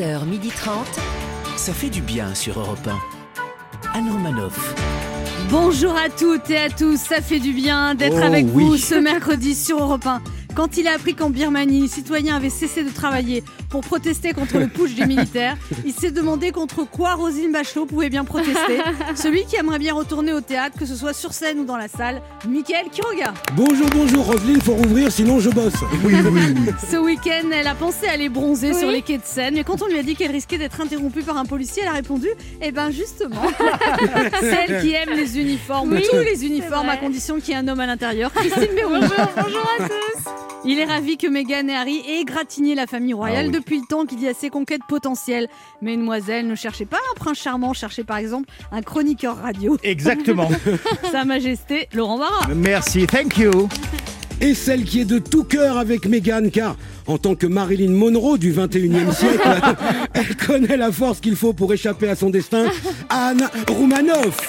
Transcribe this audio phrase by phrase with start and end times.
[0.00, 0.70] 11h30.
[1.56, 3.98] Ça fait du bien sur Europe 1.
[3.98, 4.74] Anne Romanoff.
[5.50, 8.64] Bonjour à toutes et à tous, ça fait du bien d'être Oh, avec oui.
[8.64, 10.22] vous ce mercredi sur Europe 1.
[10.60, 14.58] Quand il a appris qu'en Birmanie, les citoyens avaient cessé de travailler pour protester contre
[14.58, 18.82] le putsch des militaires, il s'est demandé contre quoi Roselyne Bachelot pouvait bien protester.
[19.14, 21.88] Celui qui aimerait bien retourner au théâtre, que ce soit sur scène ou dans la
[21.88, 23.32] salle, Mickaël Quiroga.
[23.56, 25.72] Bonjour, bonjour, Roselyne, faut rouvrir, sinon je bosse.
[26.04, 26.72] Oui, oui, oui.
[26.90, 29.86] Ce week-end, elle a pensé aller bronzer sur les quais de Seine, mais quand on
[29.86, 32.28] lui a dit qu'elle risquait d'être interrompue par un policier, elle a répondu
[32.60, 33.44] Eh ben justement,
[34.40, 37.80] celle qui aime les uniformes, tous les uniformes, à condition qu'il y ait un homme
[37.80, 38.30] à l'intérieur.
[38.34, 38.92] Christine Béroux.
[38.92, 40.09] Bonjour à tous.
[40.66, 43.54] Il est ravi que Meghan et Harry aient égratigné la famille royale Ah oui.
[43.54, 45.48] depuis le temps qu'il y a ses conquêtes potentielles.
[45.80, 49.78] Mais Mademoiselle, ne cherchez pas un prince charmant, cherchez par exemple un chroniqueur radio.
[49.82, 50.50] Exactement.
[51.12, 52.46] Sa Majesté Laurent Barra.
[52.54, 53.68] Merci, thank you.
[54.42, 58.36] Et celle qui est de tout cœur avec Meghan, car en tant que Marilyn Monroe
[58.38, 59.48] du 21e siècle,
[60.14, 62.66] elle connaît la force qu'il faut pour échapper à son destin,
[63.08, 64.48] Anne Roumanoff.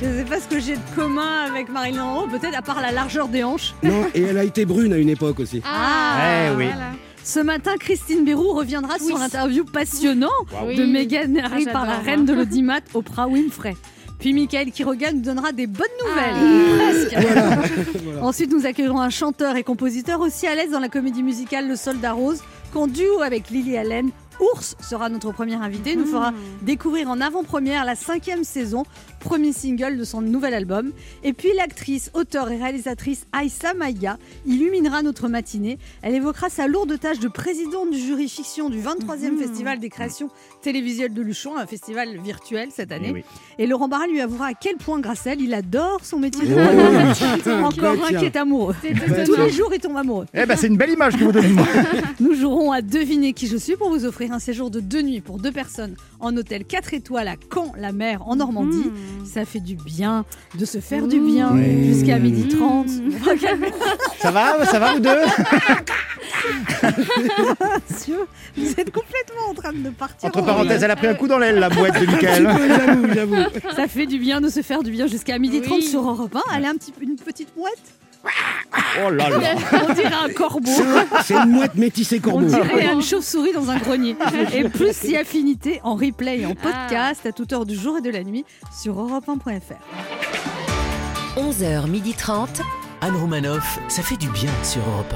[0.00, 2.80] Je ne sais pas ce que j'ai de commun avec Marilyn Monroe, peut-être à part
[2.80, 3.74] la largeur des hanches.
[3.82, 5.60] Non, et elle a été brune à une époque aussi.
[5.64, 6.66] Ah, Eh oui.
[6.66, 6.92] voilà.
[7.22, 9.06] Ce matin, Christine Bérou reviendra Oui.
[9.08, 10.28] sur l'interview passionnant
[10.66, 10.76] Oui.
[10.76, 13.76] de Meghan et Harry Ah, par la reine de l'audimat, Oprah Winfrey.
[14.18, 17.28] Puis Michael Quiroga nous donnera des bonnes nouvelles.
[17.36, 17.56] Ah.
[17.56, 17.96] Presque.
[18.22, 21.76] Ensuite, nous accueillerons un chanteur et compositeur aussi à l'aise dans la comédie musicale Le
[21.76, 22.40] Soldat Rose,
[22.72, 24.10] qu'en duo avec Lily Allen.
[24.40, 28.84] Ours sera notre premier invité, nous fera découvrir en avant-première la cinquième saison,
[29.20, 30.92] premier single de son nouvel album.
[31.22, 35.78] Et puis l'actrice, auteure et réalisatrice Aïssa Maïga illuminera notre matinée.
[36.02, 40.30] Elle évoquera sa lourde tâche de présidente du jury fiction du 23e Festival des créations
[40.62, 43.08] télévisuelles de Luchon, un festival virtuel cette année.
[43.10, 43.24] Eh oui.
[43.58, 46.48] Et Laurent Barra lui avouera à quel point, grâce à elle, il adore son métier.
[46.50, 46.58] Oh,
[47.46, 47.52] oui.
[47.62, 48.74] Encore un qui est amoureux.
[48.82, 50.26] C'est Tous les jours, il tombe amoureux.
[50.32, 51.66] Eh ben, c'est une belle image que vous donnez de moi.
[52.20, 55.20] Nous jouerons à deviner qui je suis pour vous offrir un séjour de deux nuits
[55.20, 58.76] pour deux personnes en hôtel 4 étoiles à Caen, la mer, en Normandie.
[58.88, 59.24] Mmh.
[59.26, 60.24] Ça fait du bien
[60.58, 61.82] de se faire du bien Ouais.
[61.84, 62.88] jusqu'à midi 30.
[64.20, 65.10] Ça va, ça va, vous deux?
[67.90, 68.26] Monsieur,
[68.56, 70.28] vous êtes complètement en train de partir.
[70.28, 72.44] Entre en parenthèses, elle a pris un coup dans l'aile, la boîte de Michael.
[72.44, 73.34] peu, j'avoue, j'avoue.
[73.34, 73.46] vrille.
[73.76, 75.82] Ça fait du bien de se faire du bien jusqu'à midi 30 Oui.
[75.82, 76.56] sur Europe 1.
[76.56, 77.72] Elle est un petit, une petite mouette.
[79.04, 79.38] Oh là là.
[79.88, 80.70] On dirait un corbeau.
[81.24, 82.46] C'est une mouette métissée On corbeau.
[82.46, 84.16] dirait une chauve-souris dans un grenier.
[84.54, 88.00] Et plus si affinité en replay et en podcast à toute heure du jour et
[88.00, 88.44] de la nuit
[88.80, 89.76] sur europe1.fr.
[91.36, 92.48] 11h30.
[93.02, 95.14] Anne Romanoff, ça fait du bien sur Europe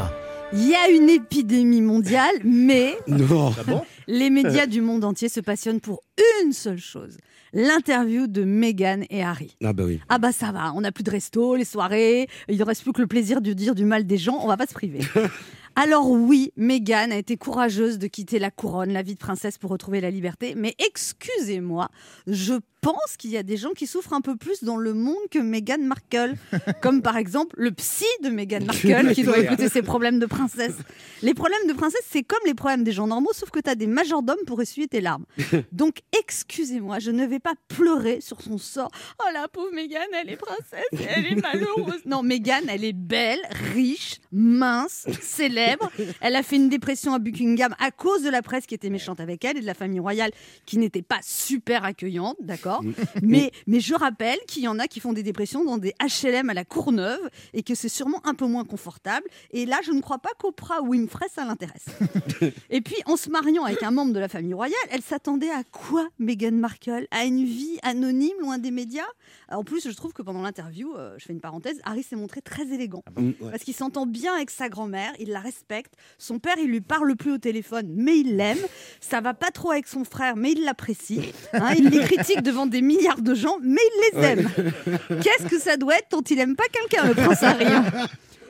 [0.53, 3.53] Il y a une épidémie mondiale, mais Non.
[3.69, 6.03] Ah les médias du monde entier se passionnent pour
[6.43, 7.17] une seule chose
[7.55, 9.57] l'interview de Meghan et Harry.
[9.65, 10.01] Ah bah oui.
[10.09, 12.93] Ah bah ça va, on n'a plus de resto, les soirées, il ne reste plus
[12.93, 15.01] que le plaisir de dire du mal des gens, on va pas se priver.
[15.77, 19.71] Alors oui, Meghan a été courageuse de quitter la couronne, la vie de princesse pour
[19.71, 21.89] retrouver la liberté, mais excusez-moi,
[22.29, 22.55] je
[22.85, 25.39] pense qu'il y a des gens qui souffrent un peu plus dans le monde que
[25.39, 26.35] Meghan Markle,
[26.83, 30.75] comme par exemple le psy de Meghan Markle qui doit écouter ses problèmes de princesse.
[31.23, 33.75] Les problèmes de princesse, c'est comme les problèmes des gens normaux, sauf que tu as
[33.75, 35.25] des majordomes pour essuyer tes larmes.
[35.73, 38.91] Donc excusez-moi, je ne vais pas pleurer sur son sort.
[39.19, 42.03] Oh la pauvre Meghan, elle est princesse et elle est malheureuse.
[42.07, 43.41] Non, Meghan, elle est belle,
[43.73, 45.91] riche, mince, célèbre.
[46.21, 49.21] Elle a fait une dépression à Buckingham à cause de la presse qui était méchante
[49.21, 50.33] avec elle et de la famille royale
[50.67, 52.74] qui n'était pas super accueillante, d'accord?
[53.23, 56.51] mais, mais je rappelle qu'il y en a qui font des dépressions dans des HLM
[56.51, 59.27] à la Courneuve et que c'est sûrement un peu moins confortable.
[59.51, 61.87] Et là, je ne crois pas qu'Oprah Winfrey, ça l'intéresse.
[62.71, 65.63] Et puis, en se mariant avec un membre de la famille royale, elle s'attendait à
[65.65, 67.07] quoi, Meghan Markle?
[67.11, 69.03] À une vie anonyme, loin des médias?
[69.51, 72.41] En plus, je trouve que pendant l'interview, euh, je fais une parenthèse, Harry s'est montré
[72.41, 73.03] très élégant.
[73.17, 73.51] Mm, ouais.
[73.51, 75.95] Parce qu'il s'entend bien avec sa grand-mère, il la respecte.
[76.19, 78.59] Son père, il lui parle plus au téléphone, mais il l'aime.
[79.01, 81.33] Ça va pas trop avec son frère, mais il l'apprécie.
[81.53, 84.51] Hein, il les critique devant des milliards de gens, mais il les aime.
[85.23, 87.85] Qu'est-ce que ça doit être quand il aime pas quelqu'un, le prince Harry hein?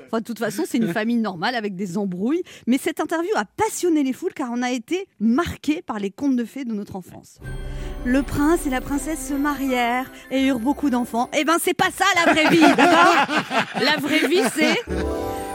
[0.06, 2.42] Enfin, de toute façon, c'est une famille normale avec des embrouilles.
[2.66, 6.36] Mais cette interview a passionné les foules car on a été marqué par les contes
[6.36, 7.38] de fées de notre enfance.
[8.04, 11.30] Le prince et la princesse se marièrent et eurent beaucoup d'enfants.
[11.36, 13.26] Eh ben, c'est pas ça la vraie vie, d'accord?
[13.82, 14.76] La vraie vie, c'est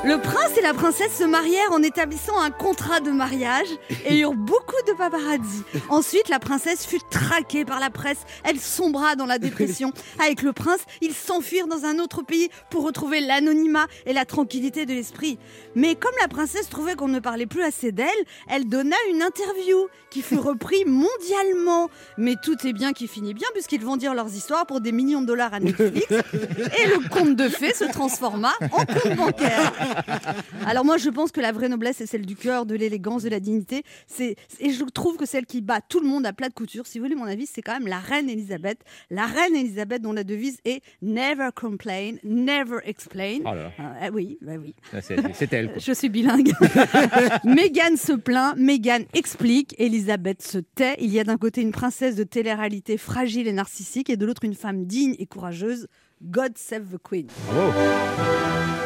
[0.06, 3.68] le prince et la princesse se marièrent en établissant un contrat de mariage
[4.06, 5.64] et eurent beaucoup de paparazzi.
[5.90, 8.20] Ensuite, la princesse fut traquée par la presse.
[8.46, 9.92] Elle sombra dans la dépression.
[10.24, 14.86] Avec le prince, ils s'enfuirent dans un autre pays pour retrouver l'anonymat et la tranquillité
[14.86, 15.38] de l'esprit.
[15.76, 18.08] Mais comme la princesse trouvait qu'on ne parlait plus assez d'elle,
[18.50, 21.90] elle donna une interview qui fut reprise mondialement.
[22.18, 25.28] Mais tout est bien qui finit bien puisqu'ils vendirent leurs histoires pour des millions de
[25.28, 29.74] dollars à Netflix et le conte de fées se transforma en conte bancaire.
[30.66, 33.30] Alors moi, je pense que la vraie noblesse, c'est celle du cœur, de l'élégance, de
[33.30, 33.84] la dignité.
[34.08, 36.86] C'est et je trouve que celle qui bat tout le monde à plat de couture,
[36.88, 38.80] si vous voulez mon avis, c'est quand même la reine Elisabeth.
[39.10, 43.40] La reine Elisabeth dont la devise est Never complain, never explain.
[43.42, 43.72] Oh là là.
[43.80, 44.76] Euh, euh, oui, bah oui.
[44.94, 45.70] Ah, C'est c'est elle.
[45.72, 45.78] quoi.
[45.86, 46.52] Je suis bilingue.
[47.44, 50.96] Meghan se plaint, Meghan explique, Elisabeth se tait.
[51.00, 54.44] Il y a d'un côté une princesse de télé-réalité fragile et narcissique et de l'autre
[54.44, 55.88] une femme digne et courageuse.
[56.22, 57.28] God save the Queen.
[57.52, 58.79] Bravo.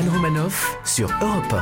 [0.00, 1.54] Anne Romanoff sur Europe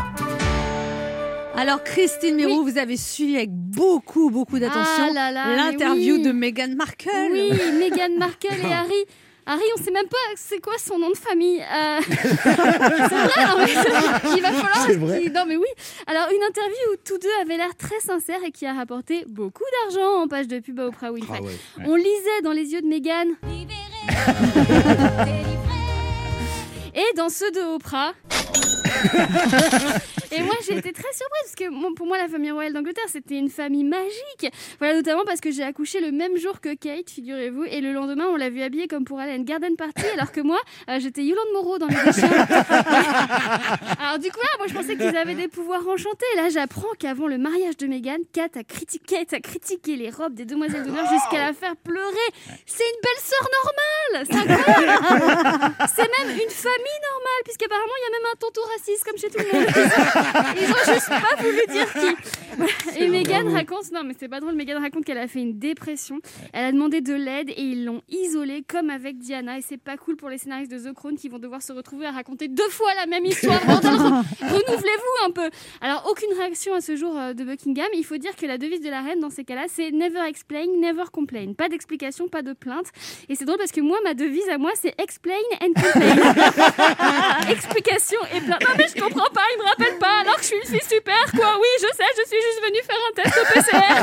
[1.56, 6.22] Alors Christine Miro, vous avez suivi avec beaucoup, beaucoup d'attention Ah l'interview oui.
[6.22, 7.08] de Meghan Markle.
[7.32, 7.50] Oui,
[7.80, 9.04] Meghan Markle et Harry.
[9.44, 11.58] Harry, on sait même pas c'est quoi son nom de famille.
[11.60, 14.98] Euh, c'est vrai, non, mais c'est- il va falloir.
[15.00, 15.22] Vrai.
[15.22, 15.66] qu'il- Non mais oui.
[16.06, 19.64] Alors une interview où tous deux avaient l'air très sincères et qui a rapporté beaucoup
[19.90, 21.40] d'argent en page de pub à Oprah Winfrey.
[21.40, 21.84] Ah ouais.
[21.88, 23.34] On lisait dans les yeux de Meghan.
[26.98, 28.12] Et dans ceux de Oprah.
[30.30, 33.38] Et moi, j'ai été très surprise parce que pour moi, la famille royale d'Angleterre, c'était
[33.38, 34.52] une famille magique.
[34.78, 38.26] Voilà, notamment parce que j'ai accouché le même jour que Kate, figurez-vous, et le lendemain,
[38.30, 40.58] on l'a vu habillée comme pour aller à une garden party, alors que moi,
[40.90, 42.26] euh, j'étais Yolande Moreau dans les déchets.
[44.00, 46.26] alors du coup, là, moi, je pensais qu'ils avaient des pouvoirs enchantés.
[46.34, 50.10] Et là, j'apprends qu'avant le mariage de Meghan, Kate a critiqué, Kate a critiqué les
[50.10, 52.28] robes des demoiselles d'honneur jusqu'à la faire pleurer.
[52.66, 54.26] C'est une belle sœur normale.
[54.30, 55.74] C'est incroyable.
[55.94, 59.30] C'est même une famille normale, puisqu'apparemment, il y a même un tonton raciste comme chez
[59.30, 59.68] tout le monde.
[60.60, 62.32] Ils ont juste pas voulu dire qui.
[62.56, 62.72] Voilà.
[62.96, 66.20] Et Meghan raconte, non mais c'est pas drôle, Meghan raconte qu'elle a fait une dépression.
[66.52, 69.58] Elle a demandé de l'aide et ils l'ont isolée comme avec Diana.
[69.58, 72.06] Et c'est pas cool pour les scénaristes de The Crown qui vont devoir se retrouver
[72.06, 73.60] à raconter deux fois la même histoire.
[73.66, 75.50] Renouvelez-vous un peu.
[75.80, 77.88] Alors aucune réaction à ce jour euh, de Buckingham.
[77.94, 80.64] Il faut dire que la devise de la reine dans ces cas-là, c'est never explain,
[80.80, 81.52] never complain.
[81.56, 82.86] Pas d'explication, pas de plainte.
[83.28, 86.16] Et c'est drôle parce que moi, ma devise à moi, c'est explain and complain.
[87.50, 88.62] Explication et plainte.
[88.62, 90.88] Non mais je comprends pas, il me rappelle pas alors que je suis une fille
[90.88, 91.58] super quoi.
[91.58, 93.98] Oui, je sais, je suis juste venue faire un test au PCR.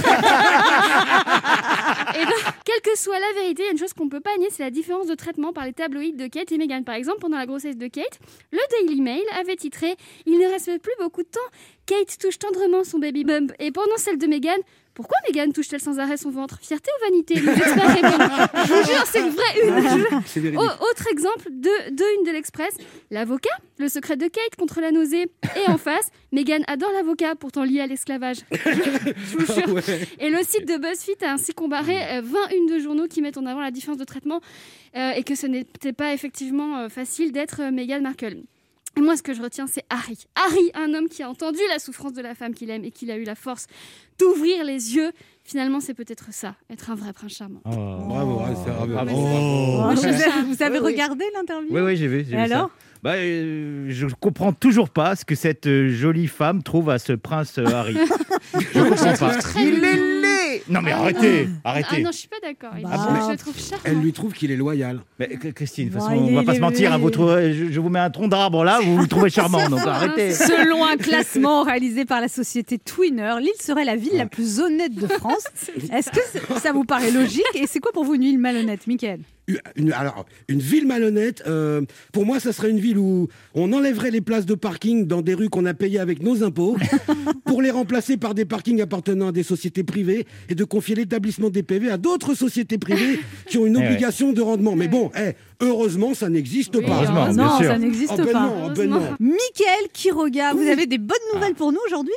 [2.22, 4.36] et donc, quelle que soit la vérité, il y a une chose qu'on peut pas
[4.38, 6.84] nier, c'est la différence de traitement par les tabloïds de Kate et Meghan.
[6.84, 8.20] Par exemple, pendant la grossesse de Kate,
[8.52, 9.96] le Daily Mail avait titré
[10.26, 11.40] Il ne reste plus beaucoup de temps.
[11.86, 13.54] Kate touche tendrement son baby bump.
[13.60, 14.58] Et pendant celle de Meghan,
[14.96, 16.58] pourquoi Meghan touche-t-elle sans arrêt son ventre?
[16.62, 17.36] Fierté ou vanité?
[17.36, 18.66] Les experts répondent.
[18.66, 20.58] Je vous jure, c'est une vraie une.
[20.58, 22.74] Au- autre exemple de, de une de l'Express,
[23.12, 25.28] l'avocat, le secret de Kate contre la nausée.
[25.58, 28.38] Et en face, Meghan adore l'avocat, pourtant lié à l'esclavage.
[28.52, 29.98] Je vous jure.
[30.20, 33.38] Et le site de BuzzFeed a ainsi comparé euh, 20 unes de journaux qui mettent
[33.38, 34.40] en avant la différence de traitement
[34.96, 38.38] euh, et que ce n'était pas effectivement euh, facile d'être euh, Meghan Markle.
[38.98, 40.18] Et moi, ce que je retiens, c'est Harry.
[40.36, 43.12] Harry, un homme qui a entendu la souffrance de la femme qu'il aime et qui
[43.12, 43.68] a eu la force
[44.20, 45.12] d'ouvrir les yeux.
[45.44, 47.62] Finalement, c'est peut-être ça, être un vrai prince charmant.
[47.66, 47.70] Oh.
[48.08, 48.94] Bravo, c'est bravo.
[48.94, 49.12] Bravo.
[49.16, 49.92] Oh.
[49.94, 50.92] Vous avez, vous avez Oui, oui.
[50.94, 51.68] regardé l'interview?
[51.72, 52.26] Oui, oui, j'ai vu.
[52.28, 52.56] j'ai Et vu ça.
[52.56, 52.72] alors
[53.04, 57.14] bah, euh, Je comprends toujours pas ce que cette euh, jolie femme trouve à ce
[57.14, 57.96] prince euh, Harry.
[58.74, 59.38] je comprends pas.
[59.60, 62.02] Il est laid Non mais arrêtez, Ah arrêtez.
[62.02, 62.72] non, je suis pas d'accord.
[62.82, 62.90] Bah,
[63.20, 63.32] je bon.
[63.32, 63.84] le trouve charmant.
[63.86, 65.02] Elle lui trouve qu'il est loyal.
[65.20, 67.72] Mais, euh, Christine, de toute façon, on va pas se mentir, hein, vous trouvez- je,
[67.72, 70.32] je vous mets un tronc d'arbre là, vous le trouvez charmant, donc arrêtez.
[70.32, 74.94] Selon un classement réalisé par la société Twinner, l'île serait la ville la plus honnête
[74.96, 75.46] de France.
[75.92, 79.20] Est-ce que ça vous paraît logique Et c'est quoi pour vous une île malhonnête, Mickaël?
[79.76, 81.82] Une, alors, une ville malhonnête, euh,
[82.12, 85.36] pour moi, ça serait une ville où on enlèverait les places de parking dans des
[85.36, 86.76] rues qu'on a payées avec nos impôts
[87.46, 91.52] pour les remplacer par des parkings appartenant à des sociétés privées et de confier l'établissement
[91.52, 94.76] des PV à d'autres sociétés privées qui ont une Eh obligation de rendement.
[94.76, 96.98] Mais bon, eh, heureusement, ça n'existe Oui, pas.
[96.98, 97.68] Heureusement, bien non, sûr.
[97.68, 98.42] ça n'existe Oh, ben pas.
[98.42, 99.02] non, oh, ben non.
[99.20, 102.14] Mickaël Quiroga, vous avez des bonnes nouvelles pour nous aujourd'hui?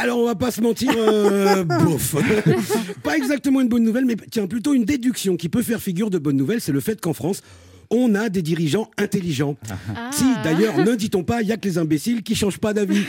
[0.00, 2.14] Alors, on va pas se mentir, euh, bof.
[3.02, 6.18] pas exactement une bonne nouvelle, mais tiens, plutôt une déduction qui peut faire figure de
[6.18, 7.42] bonne nouvelle, c'est le fait qu'en France,
[7.94, 9.56] on a des dirigeants intelligents.
[9.94, 10.08] Ah.
[10.12, 13.04] Si, d'ailleurs, ne dit-on pas, il y a que les imbéciles qui changent pas d'avis.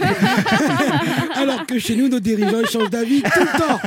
[1.36, 3.80] Alors que chez nous, nos dirigeants, ils changent d'avis tout le temps.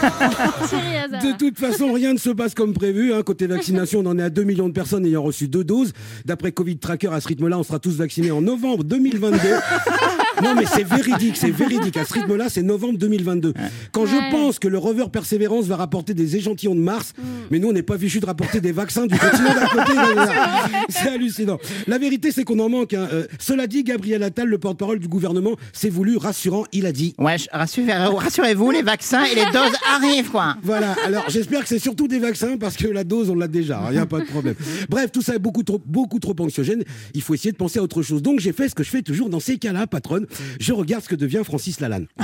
[1.22, 3.12] De toute façon, rien ne se passe comme prévu.
[3.12, 3.22] hein.
[3.22, 5.92] Côté vaccination, on en est à 2 millions de personnes ayant reçu deux doses.
[6.24, 9.38] D'après Covid Tracker, à ce rythme-là, on sera tous vaccinés en novembre 2022.
[10.42, 11.96] Non, mais c'est véridique, c'est véridique.
[11.96, 13.52] À ce rythme-là, c'est novembre 2022.
[13.92, 17.12] Quand je pense que le rover Persévérance va rapporter des échantillons de Mars,
[17.50, 19.92] mais nous, on n'est pas fichu de rapporter des vaccins du continent d'à côté.
[20.88, 21.58] c'est hallucinant.
[21.86, 22.94] La vérité, c'est qu'on en manque.
[22.94, 23.08] hein.
[23.12, 26.64] Euh, cela dit, Gabriel Attal, le porte-parole du gouvernement, s'est voulu rassurant.
[26.72, 30.56] Il a dit Ouais, rassurez- rassurez-vous, les vaccins et les doses arrivent, quoi.
[30.62, 33.82] Voilà, alors j'espère que c'est surtout des vaccins parce que la dose, on l'a déjà,
[33.88, 34.54] il n'y a pas de problème.
[34.88, 36.84] Bref, tout ça est beaucoup trop, beaucoup trop anxiogène.
[37.14, 38.22] Il faut essayer de penser à autre chose.
[38.22, 40.26] Donc j'ai fait ce que je fais toujours dans ces cas-là, patronne.
[40.58, 42.06] Je regarde ce que devient Francis Lalanne.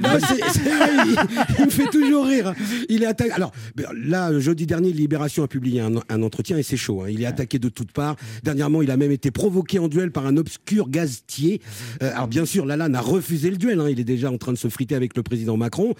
[0.00, 0.20] Vrai,
[1.58, 2.54] il, me fait toujours rire.
[2.88, 3.30] Il est attaqué.
[3.32, 7.02] Alors ben, là, jeudi dernier, Libération a publié un, entretien et c'est chaud.
[7.02, 7.08] hein.
[7.10, 8.16] Il est attaqué de toutes parts.
[8.42, 11.60] Dernièrement, il a même été provoqué en duel par un obscur gazetier.
[12.02, 13.80] Euh, alors bien sûr, Lalanne a refusé le duel.
[13.80, 13.88] hein.
[13.90, 15.94] Il est déjà en train de se friter avec le président Macron.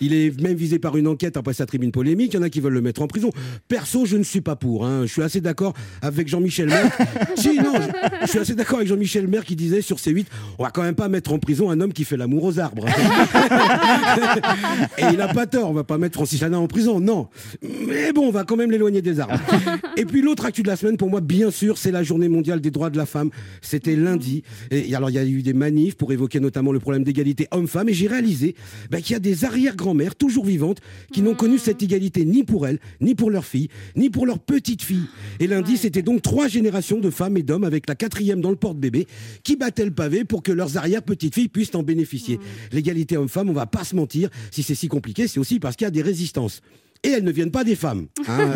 [0.00, 2.32] Il est même visé par une enquête après sa tribune polémique.
[2.34, 3.30] Il y en a qui veulent le mettre en prison.
[3.68, 4.86] Perso, je ne suis pas pour.
[4.86, 5.02] hein.
[5.06, 6.90] Je suis assez d'accord avec Jean-Michel Maire.
[7.36, 7.74] si, non,
[8.22, 10.26] je, suis assez d'accord avec Jean-Michel Maire qui disait sur C8,
[10.58, 12.86] on va quand même pas mettre en prison un homme qui fait l'amour aux arbres.
[14.98, 17.28] Et il n'a pas tort, on va pas mettre Francis Lalanne en prison, non.
[17.62, 19.38] Mais bon, on va quand même l'éloigner des arbres.
[19.96, 22.60] Et puis l'autre actu de la semaine, pour moi, bien sûr, c'est la journée mondiale
[22.60, 23.30] des droits de la femme.
[23.60, 24.42] C'était lundi.
[24.70, 27.88] Et alors, il y a eu des manifs pour évoquer notamment le problème d'égalité homme-femme.
[27.88, 28.54] Et j'ai réalisé
[28.90, 30.80] bah, qu'il y a des arrière-grand-mères, toujours vivantes,
[31.12, 34.38] qui n'ont connu cette égalité ni pour elles, ni pour leurs filles, ni pour leurs
[34.38, 35.06] petites filles.
[35.40, 38.56] Et lundi, c'était donc trois générations de femmes et d'hommes, avec la quatrième dans le
[38.56, 39.06] porte-bébé,
[39.42, 42.38] qui battaient le pavé pour que leurs arrière-petites-filles puissent en bénéficier.
[42.70, 45.86] L'égalité homme-femme, on va pas se mentir, si c'est si compliqué, c'est aussi parce qu'il
[45.86, 46.60] y a des résistances.
[47.04, 48.06] Et elles ne viennent pas des femmes.
[48.26, 48.50] hein.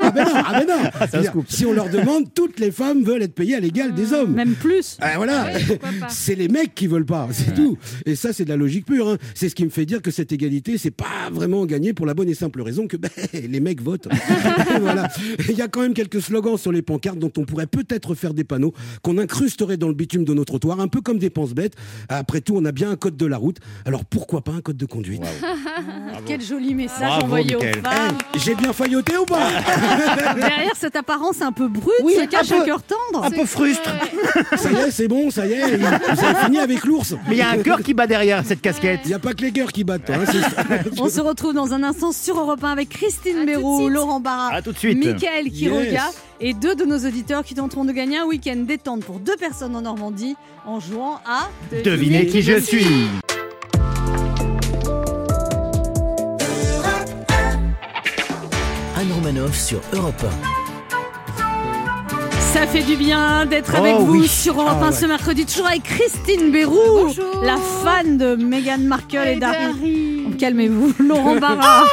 [0.00, 1.06] ah ben non, ah ben non.
[1.10, 1.46] Ça se coupe.
[1.48, 4.34] Si on leur demande, toutes les femmes veulent être payées à l'égal des hommes.
[4.34, 4.96] Même plus.
[5.00, 5.46] Ah, voilà,
[6.08, 7.78] c'est les mecs qui veulent pas, c'est tout.
[8.04, 9.08] Et ça, c'est de la logique pure.
[9.08, 9.18] hein.
[9.34, 12.14] C'est ce qui me fait dire que cette égalité, c'est pas vraiment gagné pour la
[12.14, 14.08] bonne et simple raison que ben, les mecs votent.
[14.80, 15.08] voilà.
[15.48, 18.34] Il y a quand même quelques slogans sur les pancartes dont on pourrait peut-être faire
[18.34, 21.74] des panneaux qu'on incrusterait dans le bitume de nos trottoirs, un peu comme des penses-bêtes.
[22.08, 23.58] Après tout, on a bien un code de la route.
[23.84, 25.22] Alors pourquoi pas un code de conduite?
[26.26, 28.08] Quel joli message envoyé aux Mickaël.
[28.08, 28.18] femmes.
[28.36, 29.48] J'ai bien failloté ou pas
[30.36, 33.24] Derrière cette apparence un peu brute Oui, se cache un peu- cœur tendre.
[33.24, 33.90] Un peu frustre.
[34.56, 35.76] Ça y est, c'est bon, ça y est.
[35.76, 37.14] Vous avez fini avec l'ours.
[37.28, 39.00] Mais il y a un cœur qui bat derrière cette casquette.
[39.04, 40.10] Il n'y a pas que les cœurs qui battent.
[40.10, 40.20] hein,
[40.98, 43.90] On se retrouve dans un instant sur Europe 1 avec Christine suite.
[43.90, 44.98] Laurent Barra, À tout de suite.
[45.04, 46.00] Michael Quiroga Yes.
[46.40, 49.76] et deux de nos auditeurs qui tenteront de gagner un week-end détente pour deux personnes
[49.76, 50.36] en Normandie
[50.66, 51.48] en jouant à
[51.84, 52.86] Devinez qui je suis.
[59.52, 60.22] Sur Europe
[62.52, 64.28] Ça fait du bien d'être Oh avec vous oui.
[64.28, 64.92] sur Europe Ah 1 ouais.
[64.96, 66.76] ce mercredi, toujours avec Christine Béroux,
[67.06, 67.42] Bonjour.
[67.42, 69.72] la fan de Meghan Markle et Et d'Harry.
[69.72, 70.36] d'Harry.
[70.38, 71.84] Calmez-vous, Laurent Barra.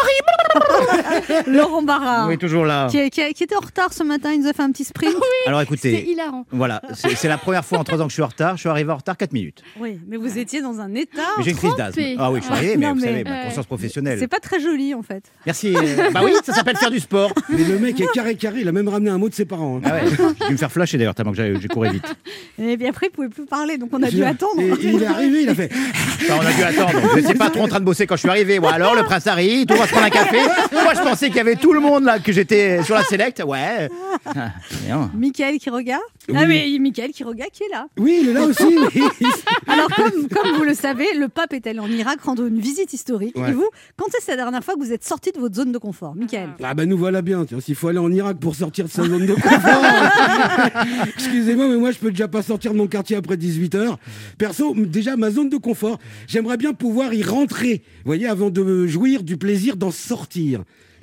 [1.47, 2.27] Laurent Barra.
[2.27, 2.87] Oui, toujours là.
[2.89, 5.15] Qui, était en retard ce matin, il nous a fait un petit sprint.
[5.47, 6.45] Alors C'est écoutez, hilarant.
[6.51, 8.55] voilà, c'est c'est la première fois en trois ans que je suis en retard.
[8.55, 9.61] Je suis arrivé en retard 4 minutes.
[9.79, 11.21] Oui, mais vous étiez dans un état.
[11.37, 12.01] Mais j'ai une crise d'asthme.
[12.19, 13.43] Ah oui, je suis Ah, arrivé, mais non, vous mais- savez, ma Ouais.
[13.45, 14.19] conscience professionnelle.
[14.19, 15.23] C'est pas très joli en fait.
[15.45, 15.75] Merci.
[15.75, 17.31] euh, Bah oui, ça s'appelle faire du sport.
[17.49, 19.77] Mais le mec est carré carré, il a même ramené un mot de ses parents.
[19.77, 19.81] hein.
[19.85, 20.01] Ah ouais,
[20.39, 22.15] j'ai dû me faire flasher d'ailleurs, tellement que j'ai j'ai couru vite.
[22.61, 24.59] Et bien après, il pouvait plus parler, donc on a dû attendre.
[24.61, 25.69] Et, il est arrivé, il a fait.
[25.73, 26.91] Enfin, on a dû attendre.
[27.15, 28.59] Je n'étais pas trop en train de bosser quand je suis arrivé.
[28.59, 30.37] Bon, alors, le prince Harry, tout, on va se prendre un café.
[30.71, 33.41] Moi, je pensais qu'il y avait tout le monde là, que j'étais sur la select.
[33.45, 33.89] Ouais.
[34.25, 34.51] Ah,
[34.85, 35.11] bien.
[35.15, 36.01] Michael qui regarde.
[36.29, 36.35] Oui.
[36.37, 37.87] Ah mais Michael qui regarde qui est là.
[37.97, 38.63] Oui, il est là aussi.
[39.67, 42.93] Alors comme, comme vous le savez, le pape est allé en Irak rendre une visite
[42.93, 43.35] historique.
[43.37, 43.49] Ouais.
[43.49, 45.77] Et vous, quand est-ce la dernière fois que vous êtes sorti de votre zone de
[45.77, 47.45] confort, Michael Ah bah nous voilà bien.
[47.45, 47.59] tiens.
[47.59, 49.83] S'il faut aller en Irak pour sortir de sa zone de confort.
[51.15, 53.95] Excusez-moi, mais moi je peux déjà pas sortir de mon quartier après 18 h
[54.37, 57.81] Perso, m- déjà ma zone de confort, j'aimerais bien pouvoir y rentrer.
[58.03, 60.50] Vous voyez, avant de jouir du plaisir d'en sortir.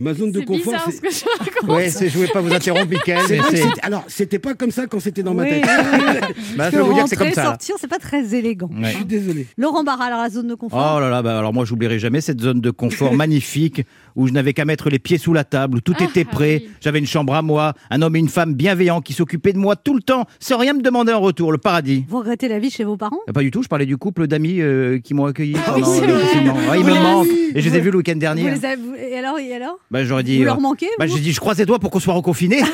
[0.00, 0.92] Ma zone de C'est confort, bizarre c'est.
[0.96, 1.70] ce que je raconte.
[1.76, 3.56] Ouais, c'est- je voulais pas vous interrompre, Michael, c'est mais c'est.
[3.56, 5.64] c'était- Alors, c'était pas comme ça quand c'était dans ma Oui, tête.
[6.56, 7.42] Bah, je vais que vous dire que c'est comme ça.
[7.46, 8.68] sortir, c'est pas très élégant.
[8.72, 8.90] Ouais.
[8.92, 9.48] Je suis désolé.
[9.56, 10.94] Laurent Barra, alors la zone de confort.
[10.96, 13.82] Oh là là, bah alors moi j'oublierai jamais cette zone de confort magnifique
[14.16, 16.62] où je n'avais qu'à mettre les pieds sous la table, où tout Ah, était prêt,
[16.64, 16.70] oui.
[16.80, 19.76] j'avais une chambre à moi, un homme et une femme bienveillants qui s'occupaient de moi
[19.76, 22.04] tout le temps, sans rien me demander en retour, le paradis.
[22.08, 23.18] Vous regrettez la vie chez vos parents?
[23.28, 25.92] Euh, Pas du tout, je parlais du couple d'amis euh, qui m'ont accueilli Ah pendant
[26.00, 26.54] le confinement.
[26.70, 27.26] Ouais, ils me manquent.
[27.54, 28.50] Et je les ai vus le week-end Vous dernier.
[28.50, 29.78] les avez- vous- Et alors, et alors?
[29.90, 30.36] Bah, j'aurais dit.
[30.36, 32.62] Vous euh, leur manquez bah, j'ai dit, je croise les doigts pour qu'on soit reconfinés.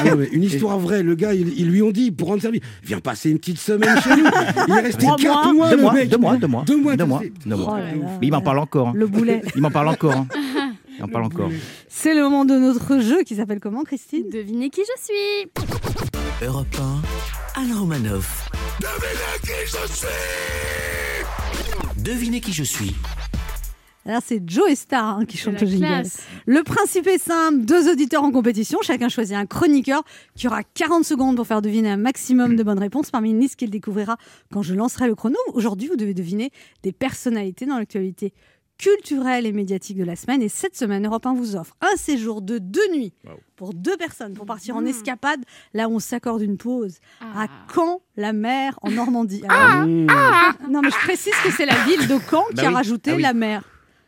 [0.00, 1.04] Ah non, une histoire vraie.
[1.04, 3.96] Le gars, ils, ils lui ont dit pour rendre service, viens passer une petite semaine
[4.02, 4.24] chez nous.
[4.66, 5.70] Il est resté Trois 4 mois.
[5.70, 6.64] deux mois, deux mois, deux mois.
[6.66, 6.76] Deux
[7.06, 7.22] mois.
[7.48, 8.04] Oh.
[8.20, 8.88] Mais il m'en parle encore.
[8.88, 8.92] hein.
[8.96, 9.42] Le boulet.
[9.54, 10.26] Il m'en parle encore.
[11.00, 11.50] m'en parle encore.
[11.88, 14.28] C'est le moment de notre jeu qui s'appelle comment, Christine?
[14.30, 15.50] Devinez qui je suis.
[16.46, 16.66] Europe
[17.56, 18.50] 1, Anne Romanoff.
[21.98, 22.94] Devinez qui je suis.
[24.04, 25.86] Alors c'est Joe Star hein, qui C'est chante la le jingle.
[25.86, 26.22] classe.
[26.46, 30.04] Le principe est simple, deux auditeurs en compétition, chacun choisit un chroniqueur
[30.36, 33.56] qui aura 40 secondes pour faire deviner un maximum de bonnes réponses parmi une liste
[33.56, 34.16] qu'il découvrira
[34.52, 35.36] quand je lancerai le chrono.
[35.54, 36.52] Aujourd'hui, vous devez deviner
[36.84, 38.32] des personnalités dans l'actualité
[38.78, 40.42] culturelle et médiatique de la semaine.
[40.42, 43.14] Et cette semaine, Europe 1 vous offre un séjour de deux nuits
[43.56, 45.40] pour deux personnes pour partir en escapade
[45.74, 47.48] là où on s'accorde une pause à Ah.
[47.74, 49.42] Caen, la mer, en Normandie.
[49.48, 52.74] Alors, Non, mais je précise que c'est la ville de Caen qui Bah a oui.
[52.74, 53.22] rajouté Ah oui.
[53.22, 53.62] la mer.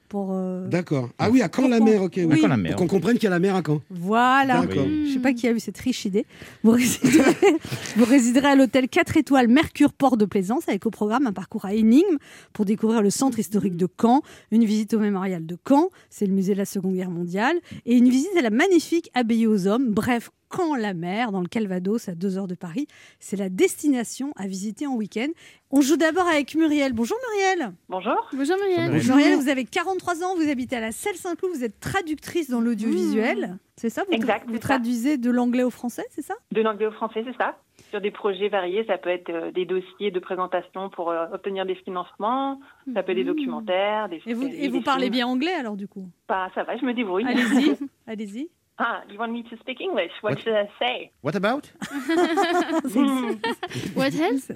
[0.09, 0.31] Pour.
[0.33, 1.09] euh, D'accord.
[1.19, 2.13] Ah oui, à Caen-la-Mer, ok.
[2.17, 2.25] oui.
[2.25, 2.41] Oui.
[2.41, 2.73] Caen-la-Mer.
[2.77, 3.81] Pour qu'on comprenne qu'il y a la mer à Caen.
[3.91, 4.61] Voilà.
[4.63, 4.85] D'accord.
[5.07, 6.27] Je sais pas qui a eu cette riche idée.
[6.65, 7.35] Vous résiderez,
[7.97, 11.65] vous résiderez à l'hôtel 4 étoiles Mercure Port de Plaisance avec au programme un parcours
[11.65, 12.19] à énigmes
[12.53, 16.33] pour découvrir le centre historique de Caen, une visite au mémorial de Caen, c'est le
[16.33, 19.91] musée de la Seconde Guerre mondiale, et une visite à la magnifique abbaye aux hommes.
[19.93, 22.87] Bref, Caen-la-Mer, dans le Calvados, à 2 heures de Paris.
[23.21, 25.29] C'est la destination à visiter en week-end.
[25.71, 26.93] On joue d'abord avec Muriel.
[26.93, 27.73] Bonjour Muriel.
[27.89, 28.29] Bonjour.
[28.33, 28.91] Bonjour Muriel.
[28.93, 29.17] Bonjour.
[29.17, 33.59] Muriel, vous avez 43 ans, vous habitez à la Selle-Saint-Cloud, vous êtes traductrice dans l'audiovisuel.
[33.77, 34.61] C'est ça vous, Exact, vous ça.
[34.61, 36.35] traduisez de l'anglais au français, c'est ça?
[36.53, 37.57] De l'anglais au français, c'est ça
[37.91, 41.65] Sur des projets variés, ça peut être euh, des dossiers de présentation pour euh, obtenir
[41.65, 42.59] des financements,
[42.93, 45.13] ça peut être des documentaires, des Et vous, et vous parlez films.
[45.13, 46.09] bien anglais alors du coup?
[46.29, 47.25] Bah, ça va, je me débrouille.
[47.27, 47.77] Allez-y,
[48.09, 48.49] allez-y.
[48.79, 50.13] Ah, you want me to speak English?
[50.23, 50.41] What, What?
[50.43, 51.11] should I say?
[51.23, 51.73] What about?
[53.95, 54.49] What else?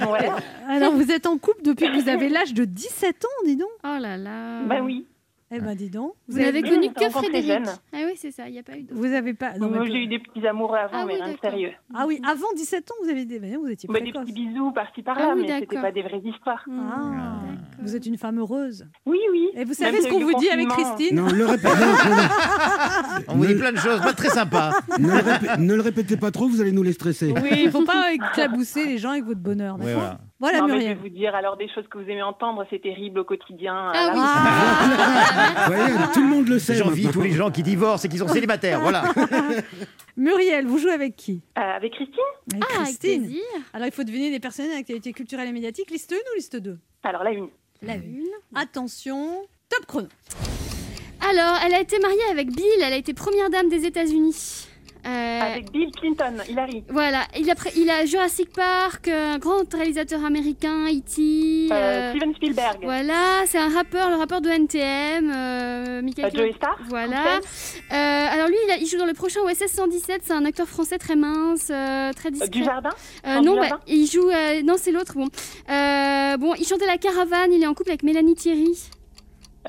[0.00, 0.28] Ouais.
[0.68, 3.68] Alors vous êtes en couple depuis que vous avez l'âge de 17 ans, dis donc
[3.84, 4.62] Oh là là.
[4.64, 5.06] Bah oui.
[5.52, 6.14] Eh ben dis donc.
[6.26, 7.46] Vous n'avez Oui, connu on que Frédéric.
[7.46, 7.68] jeunes.
[7.92, 8.92] Ah oui, c'est ça, il n'y a pas eu de...
[8.92, 9.56] Vous avez pas.
[9.58, 11.70] non, mais- Moi, j'ai eu des petits amoureux avant, Ah mais oui, sérieux.
[11.94, 13.38] Ah oui, avant 17 ans, vous avez des.
[13.56, 15.82] Vous étiez Bah, des petits bisous par-ci par-là, Ah oui, mais c'était d'accord.
[15.82, 16.64] pas des vraies histoires.
[16.66, 17.54] Hmm, Ah, d'accord.
[17.80, 18.88] vous êtes une femme heureuse.
[19.06, 19.50] Oui, oui.
[19.54, 20.66] Et vous Même savez ce qu'on vous dit avec.
[20.68, 21.68] Christine Non, ne le répétez,
[23.28, 24.72] On vous dit Ne- plein de choses, pas très sympa.
[24.98, 27.32] ne le répé- ne le répétez pas trop, vous allez nous les stresser.
[27.32, 30.16] Oui, il faut pas éclabousser les gens avec votre bonheur, d'accord?
[30.38, 30.58] Voilà.
[30.60, 30.98] Non, mais je vais Muriel.
[30.98, 33.90] vous dire, alors des choses que vous aimez entendre, c'est terrible au quotidien.
[33.94, 34.20] Ah oui.
[34.22, 36.74] Ah, tout le monde le sait.
[36.74, 38.80] J'envie tous les gens qui divorcent et qui sont célibataires.
[38.80, 39.04] Voilà.
[40.16, 41.42] Muriel, vous jouez avec qui?
[41.58, 42.14] Euh, avec Christine
[42.52, 43.22] Avec Ah, avec Christine.
[43.24, 43.42] plaisir.
[43.72, 45.90] Alors il faut deviner des personnes d'actualité culturelle et médiatique.
[45.90, 47.48] Liste 1 ou liste 2 Alors la une.
[47.82, 48.24] La une.
[48.54, 50.08] Attention, top chrono.
[51.28, 54.68] Alors, elle a été mariée avec Bill, elle a été première dame des États-Unis.
[55.06, 56.82] Euh, Avec Bill Clinton, Hillary.
[56.88, 61.68] Voilà, il a, il a Jurassic Park, euh, un grand réalisateur américain, E.T.
[61.72, 62.78] Euh, Steven Spielberg.
[62.82, 66.76] voilà, c'est un rappeur, le rappeur de NTM, euh, Michael Joey Star.
[66.88, 67.40] Voilà.
[67.90, 70.22] Alors lui, il, a- il joue dans le prochain OSS 117.
[70.24, 71.66] C'est un acteur français très mince,
[72.16, 72.48] très discret.
[72.48, 72.90] du jardin.
[73.24, 74.30] Non, Dujardin bah, il joue.
[74.64, 75.14] non, c'est l'autre.
[75.14, 75.28] Bon,
[76.38, 77.52] bon, il chantait la caravane.
[77.52, 78.76] Il est en couple avec Mélanie Thierry.